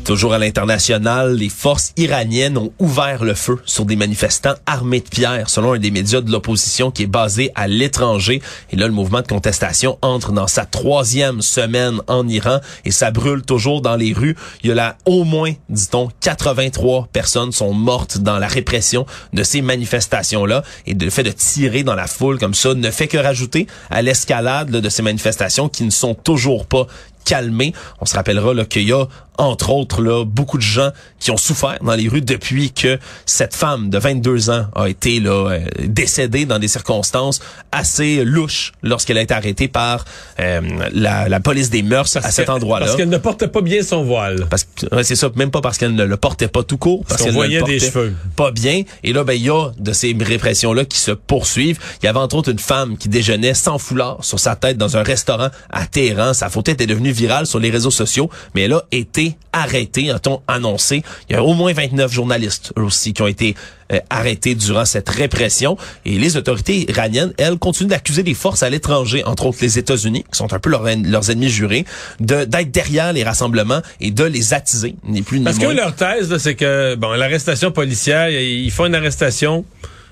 Toujours 0.09 0.33
à 0.33 0.39
l'international, 0.39 1.35
les 1.35 1.51
forces 1.51 1.93
iraniennes 1.99 2.57
ont 2.57 2.73
ouvert 2.79 3.25
le 3.25 3.35
feu 3.35 3.59
sur 3.67 3.85
des 3.85 3.95
manifestants 3.95 4.55
armés 4.65 5.01
de 5.01 5.09
pierres, 5.11 5.51
selon 5.51 5.75
un 5.75 5.79
des 5.79 5.91
médias 5.91 6.23
de 6.23 6.33
l'opposition 6.33 6.91
qui 6.91 7.03
est 7.03 7.07
basé 7.07 7.53
à 7.55 7.69
l'étranger. 7.69 8.41
Et 8.73 8.77
là, 8.77 8.87
le 8.87 8.95
mouvement 8.95 9.21
de 9.21 9.27
contestation 9.27 9.99
entre 10.01 10.33
dans 10.33 10.47
sa 10.47 10.65
troisième 10.65 11.43
semaine 11.43 12.01
en 12.07 12.27
Iran 12.27 12.61
et 12.87 12.91
ça 12.91 13.11
brûle 13.11 13.43
toujours 13.43 13.83
dans 13.83 13.97
les 13.97 14.15
rues. 14.15 14.35
Il 14.63 14.71
y 14.71 14.73
a 14.73 14.75
là 14.75 14.97
au 15.05 15.25
moins, 15.25 15.53
dit-on, 15.69 16.09
83 16.23 17.09
personnes 17.13 17.53
sont 17.53 17.75
mortes 17.75 18.17
dans 18.17 18.39
la 18.39 18.49
répression 18.49 19.05
de 19.35 19.43
ces 19.43 19.61
manifestations-là. 19.61 20.63
Et 20.87 20.95
le 20.95 21.11
fait 21.11 21.23
de 21.23 21.33
tirer 21.33 21.83
dans 21.83 21.95
la 21.95 22.07
foule 22.07 22.39
comme 22.39 22.55
ça 22.55 22.73
ne 22.73 22.91
fait 22.91 23.09
que 23.09 23.19
rajouter 23.19 23.67
à 23.91 24.01
l'escalade 24.01 24.71
de 24.71 24.89
ces 24.89 25.03
manifestations 25.03 25.69
qui 25.69 25.85
ne 25.85 25.91
sont 25.91 26.15
toujours 26.15 26.65
pas 26.65 26.87
calmer. 27.29 27.75
On 28.01 28.07
se 28.07 28.15
rappellera 28.15 28.65
qu'il 28.65 28.89
y 28.89 28.93
a 28.93 29.05
entre 29.39 29.71
autres 29.71 30.03
là 30.03 30.25
beaucoup 30.25 30.59
de 30.59 30.63
gens 30.63 30.91
qui 31.19 31.31
ont 31.31 31.37
souffert 31.37 31.79
dans 31.83 31.95
les 31.95 32.09
rues 32.09 32.21
depuis 32.21 32.71
que 32.71 32.99
cette 33.27 33.55
femme 33.55 33.91
de 33.91 33.99
22 33.99 34.51
ans 34.51 34.67
a 34.75 34.89
été 34.89 35.21
là 35.21 35.51
euh, 35.51 35.61
décédée 35.85 36.45
dans 36.45 36.59
des 36.59 36.69
circonstances 36.69 37.41
assez 37.73 38.25
louches 38.25 38.73
lorsqu'elle 38.83 39.19
a 39.19 39.23
été 39.23 39.35
arrêtée 39.35 39.69
par 39.69 40.05
euh, 40.41 40.61
la, 40.93 41.29
la, 41.29 41.41
police 41.41 41.71
des 41.71 41.83
mœurs 41.83 42.17
à 42.17 42.31
cet 42.31 42.49
endroit-là. 42.49 42.87
Parce 42.87 42.97
qu'elle 42.97 43.09
ne 43.09 43.19
portait 43.19 43.49
pas 43.49 43.61
bien 43.61 43.83
son 43.83 44.05
voile. 44.05 44.47
Parce 44.51 44.65
que 44.65 45.03
c'est 45.03 45.17
ça, 45.17 45.31
même 45.37 45.51
pas 45.51 45.61
parce 45.61 45.79
qu'elle 45.79 45.95
ne 45.95 46.05
le 46.05 46.17
portait 46.17 46.49
pas 46.49 46.63
tout 46.63 46.79
court, 46.79 47.05
parce, 47.09 47.23
qu'elle 47.23 47.33
voyait 47.33 47.63
des 47.63 47.79
cheveux. 47.79 48.15
Pas 48.37 48.51
bien. 48.51 48.83
Et 49.03 49.13
là, 49.13 49.25
ben 49.25 49.33
il 49.33 49.43
y 49.43 49.51
a 49.51 49.71
de 49.79 49.93
ces 49.93 50.17
répressions 50.19 50.73
là 50.73 50.85
qui 50.85 50.99
se 50.99 51.11
poursuivent. 51.11 51.79
Il 52.03 52.07
y 52.07 52.09
avait 52.09 52.19
entre 52.19 52.37
autres 52.37 52.51
une 52.51 52.59
femme 52.59 52.97
qui 52.97 53.09
déjeunait 53.09 53.55
sans 53.55 53.79
foulard 53.79 54.19
sur 54.25 54.39
sa 54.39 54.57
tête 54.57 54.77
dans 54.77 54.97
un 54.97 55.03
restaurant 55.03 55.49
à 55.71 55.87
Téhéran. 55.87 56.35
Sa 56.35 56.49
photo 56.49 56.73
était 56.73 56.87
devenue 56.87 57.13
virale 57.13 57.47
sur 57.47 57.59
les 57.59 57.71
réseaux 57.71 57.91
sociaux, 57.91 58.31
mais 58.55 58.63
elle 58.63 58.73
a 58.75 58.83
été 58.93 59.28
arrêtés, 59.53 60.11
a-t-on 60.11 60.41
annoncé. 60.47 61.03
Il 61.29 61.35
y 61.35 61.37
a 61.37 61.43
au 61.43 61.55
moins 61.55 61.73
29 61.73 62.13
journalistes 62.13 62.73
aussi 62.77 63.13
qui 63.13 63.23
ont 63.23 63.27
été 63.27 63.55
euh, 63.93 64.01
arrêtés 64.11 64.55
durant 64.55 64.85
cette 64.85 65.09
répression. 65.09 65.77
Et 66.05 66.19
les 66.19 66.37
autorités 66.37 66.91
iraniennes, 66.91 67.33
elles, 67.39 67.59
continuent 67.59 67.89
d'accuser 67.89 68.23
les 68.23 68.35
forces 68.35 68.63
à 68.63 68.71
l'étranger, 68.71 69.25
entre 69.25 69.47
autres 69.47 69.59
les 69.63 69.79
États-Unis, 69.79 70.25
qui 70.31 70.37
sont 70.39 70.53
un 70.53 70.59
peu 70.59 70.71
leurs, 70.71 71.31
ennemis 71.31 71.49
jurés, 71.49 71.85
de 72.21 72.45
d'être 72.45 72.71
derrière 72.71 73.13
les 73.13 73.25
rassemblements 73.25 73.81
et 74.01 74.11
de 74.11 74.25
les 74.25 74.55
attiser, 74.55 74.95
ni 75.05 75.23
plus 75.23 75.39
ni 75.39 75.45
Parce 75.45 75.59
moins. 75.59 75.75
Parce 75.75 75.93
que 75.95 76.05
leur 76.05 76.19
thèse, 76.29 76.37
c'est 76.39 76.55
que 76.55 76.95
bon, 76.97 77.13
l'arrestation 77.13 77.71
policière, 77.71 78.29
ils 78.31 78.71
font 78.71 78.87
une 78.87 78.95
arrestation 78.95 79.65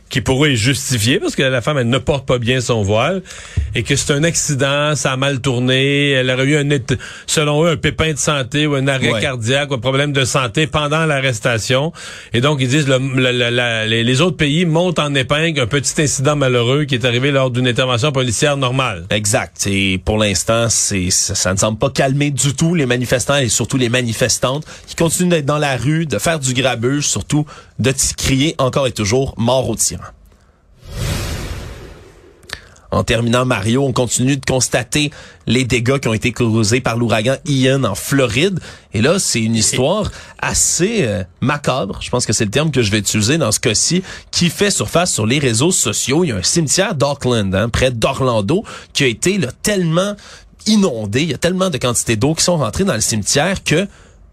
qui 0.08 0.20
pourrait 0.20 0.56
justifier 0.56 1.18
parce 1.18 1.34
que 1.34 1.42
la 1.42 1.60
femme 1.60 1.78
elle 1.78 1.88
ne 1.88 1.98
porte 1.98 2.26
pas 2.26 2.38
bien 2.38 2.60
son 2.60 2.82
voile 2.82 3.22
et 3.74 3.82
que 3.82 3.96
c'est 3.96 4.12
un 4.12 4.22
accident, 4.24 4.94
ça 4.94 5.12
a 5.12 5.16
mal 5.16 5.40
tourné, 5.40 6.10
elle 6.10 6.30
aurait 6.30 6.44
eu 6.44 6.56
un 6.56 6.66
selon 7.26 7.64
eux 7.64 7.70
un 7.70 7.76
pépin 7.76 8.12
de 8.12 8.18
santé 8.18 8.66
ou 8.66 8.74
un 8.74 8.86
arrêt 8.88 9.20
cardiaque 9.20 9.70
ou 9.70 9.74
un 9.74 9.78
problème 9.78 10.12
de 10.12 10.24
santé 10.24 10.66
pendant 10.66 11.06
l'arrestation 11.06 11.92
et 12.32 12.40
donc 12.40 12.58
ils 12.60 12.68
disent 12.68 12.88
le, 12.88 13.86
les, 13.86 14.20
autres 14.20 14.36
pays 14.36 14.64
montent 14.64 14.98
en 14.98 15.14
épingle 15.14 15.60
un 15.60 15.66
petit 15.66 16.00
incident 16.00 16.36
malheureux 16.36 16.84
qui 16.84 16.94
est 16.94 17.04
arrivé 17.04 17.30
lors 17.30 17.50
d'une 17.50 17.68
intervention 17.68 18.12
policière 18.12 18.56
normale. 18.56 19.06
Exact. 19.10 19.66
Et 19.66 19.98
pour 19.98 20.18
l'instant, 20.18 20.68
c'est 20.68 21.10
ça, 21.10 21.52
ne 21.52 21.58
semble 21.58 21.78
pas 21.78 21.90
calmer 21.90 22.30
du 22.30 22.54
tout 22.54 22.74
les 22.74 22.86
manifestants 22.86 23.36
et 23.36 23.48
surtout 23.48 23.76
les 23.76 23.88
manifestantes 23.88 24.64
qui 24.86 24.94
continuent 24.94 25.30
d'être 25.30 25.46
dans 25.46 25.58
la 25.58 25.76
rue, 25.76 26.06
de 26.06 26.18
faire 26.18 26.38
du 26.38 26.54
grabuge, 26.54 27.06
surtout 27.06 27.46
de 27.78 27.92
crier 28.16 28.54
encore 28.58 28.86
et 28.86 28.92
toujours 28.92 29.34
mort 29.36 29.68
au 29.68 29.74
tyran. 29.74 29.95
En 32.96 33.04
terminant, 33.04 33.44
Mario, 33.44 33.84
on 33.84 33.92
continue 33.92 34.38
de 34.38 34.44
constater 34.46 35.10
les 35.46 35.64
dégâts 35.64 35.98
qui 35.98 36.08
ont 36.08 36.14
été 36.14 36.32
causés 36.32 36.80
par 36.80 36.96
l'ouragan 36.96 37.36
Ian 37.44 37.84
en 37.84 37.94
Floride. 37.94 38.58
Et 38.94 39.02
là, 39.02 39.18
c'est 39.18 39.42
une 39.42 39.54
histoire 39.54 40.10
assez 40.38 41.00
euh, 41.02 41.22
macabre, 41.42 41.98
je 42.00 42.08
pense 42.08 42.24
que 42.24 42.32
c'est 42.32 42.46
le 42.46 42.50
terme 42.50 42.70
que 42.70 42.80
je 42.80 42.90
vais 42.90 42.98
utiliser 42.98 43.36
dans 43.36 43.52
ce 43.52 43.60
cas-ci, 43.60 44.02
qui 44.30 44.48
fait 44.48 44.70
surface 44.70 45.12
sur 45.12 45.26
les 45.26 45.38
réseaux 45.38 45.72
sociaux. 45.72 46.24
Il 46.24 46.28
y 46.28 46.32
a 46.32 46.36
un 46.36 46.42
cimetière 46.42 46.94
d'Auckland, 46.94 47.54
hein, 47.54 47.68
près 47.68 47.90
d'Orlando, 47.90 48.64
qui 48.94 49.04
a 49.04 49.08
été 49.08 49.36
là, 49.36 49.48
tellement 49.62 50.16
inondé. 50.66 51.22
Il 51.22 51.30
y 51.30 51.34
a 51.34 51.38
tellement 51.38 51.68
de 51.68 51.76
quantités 51.76 52.16
d'eau 52.16 52.32
qui 52.32 52.44
sont 52.44 52.56
rentrées 52.56 52.84
dans 52.84 52.94
le 52.94 53.02
cimetière 53.02 53.62
que 53.62 53.86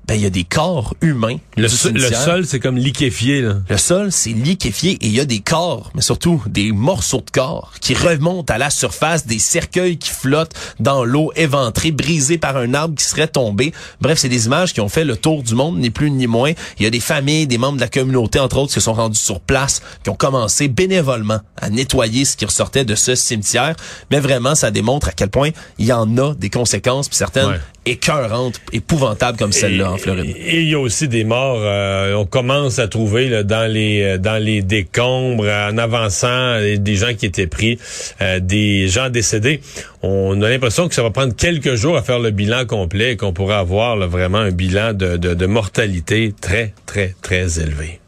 ben 0.05 0.15
il 0.15 0.21
y 0.21 0.25
a 0.25 0.29
des 0.29 0.43
corps 0.43 0.95
humains. 1.01 1.37
Le, 1.55 1.67
so- 1.69 1.89
sol, 2.13 2.45
c'est 2.45 2.59
comme 2.59 2.77
liquéfié. 2.77 3.41
Là. 3.41 3.55
Le 3.69 3.77
sol, 3.77 4.11
c'est 4.11 4.31
liquéfié 4.31 4.91
et 5.01 5.07
il 5.07 5.13
y 5.13 5.19
a 5.19 5.25
des 5.25 5.39
corps, 5.39 5.91
mais 5.95 6.01
surtout 6.01 6.43
des 6.47 6.71
morceaux 6.73 7.23
de 7.25 7.29
corps 7.31 7.71
qui 7.79 7.93
remontent 7.93 8.53
à 8.53 8.57
la 8.57 8.69
surface, 8.69 9.25
des 9.25 9.39
cercueils 9.39 9.97
qui 9.97 10.09
flottent 10.09 10.53
dans 10.79 11.05
l'eau, 11.05 11.31
éventrés, 11.35 11.91
brisés 11.91 12.37
par 12.37 12.57
un 12.57 12.73
arbre 12.73 12.95
qui 12.95 13.05
serait 13.05 13.27
tombé. 13.27 13.73
Bref, 14.01 14.17
c'est 14.19 14.29
des 14.29 14.45
images 14.47 14.73
qui 14.73 14.81
ont 14.81 14.89
fait 14.89 15.05
le 15.05 15.15
tour 15.15 15.41
du 15.41 15.55
monde, 15.55 15.77
ni 15.79 15.89
plus 15.89 16.11
ni 16.11 16.27
moins. 16.27 16.51
Il 16.79 16.83
y 16.83 16.85
a 16.85 16.89
des 16.89 16.99
familles, 16.99 17.47
des 17.47 17.57
membres 17.57 17.75
de 17.77 17.81
la 17.81 17.87
communauté, 17.87 18.39
entre 18.39 18.57
autres, 18.57 18.67
qui 18.69 18.73
se 18.75 18.81
sont 18.81 18.93
rendus 18.93 19.19
sur 19.19 19.39
place, 19.39 19.81
qui 20.03 20.09
ont 20.09 20.15
commencé 20.15 20.67
bénévolement 20.67 21.39
à 21.61 21.69
nettoyer 21.69 22.25
ce 22.25 22.35
qui 22.35 22.45
ressortait 22.45 22.83
de 22.85 22.95
ce 22.95 23.15
cimetière. 23.15 23.75
Mais 24.11 24.19
vraiment, 24.19 24.53
ça 24.55 24.69
démontre 24.71 25.07
à 25.07 25.11
quel 25.11 25.29
point 25.29 25.51
il 25.77 25.85
y 25.85 25.93
en 25.93 26.17
a 26.17 26.33
des 26.35 26.49
conséquences, 26.49 27.07
puis 27.07 27.17
certaines 27.17 27.43
Ouais. 27.47 27.59
écœurantes, 27.85 28.59
épouvantables 28.71 29.37
comme 29.37 29.51
celle-là 29.51 29.92
Et 30.35 30.61
il 30.61 30.69
y 30.69 30.73
a 30.75 30.79
aussi 30.79 31.07
des 31.07 31.23
morts. 31.23 31.59
euh, 31.61 32.13
on 32.15 32.25
commence 32.25 32.79
à 32.79 32.87
trouver 32.87 33.29
là, 33.29 33.43
dans 33.43 33.71
les 33.71 34.01
euh, 34.03 34.17
dans 34.17 34.41
les 34.41 34.61
décombres, 34.61 35.45
en 35.47 35.77
avançant, 35.77 36.59
des 36.59 36.95
gens 36.95 37.13
qui 37.13 37.25
étaient 37.25 37.47
pris, 37.47 37.79
euh, 38.21 38.39
des 38.39 38.87
gens 38.87 39.09
décédés. 39.09 39.61
On 40.01 40.41
a 40.41 40.49
l'impression 40.49 40.87
que 40.87 40.95
ça 40.95 41.03
va 41.03 41.11
prendre 41.11 41.35
quelques 41.35 41.75
jours 41.75 41.97
à 41.97 42.01
faire 42.03 42.19
le 42.19 42.31
bilan 42.31 42.65
complet 42.65 43.13
et 43.13 43.17
qu'on 43.17 43.33
pourra 43.33 43.59
avoir 43.59 43.97
vraiment 44.07 44.39
un 44.39 44.51
bilan 44.51 44.93
de, 44.93 45.17
de, 45.17 45.33
de 45.33 45.45
mortalité 45.45 46.33
très, 46.39 46.73
très, 46.85 47.15
très 47.21 47.59
élevé. 47.59 47.99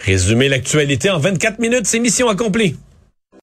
Résumer 0.00 0.48
l'actualité 0.48 1.10
en 1.10 1.18
24 1.18 1.58
minutes, 1.58 1.86
c'est 1.86 2.00
mission 2.00 2.28
accomplie. 2.28 2.76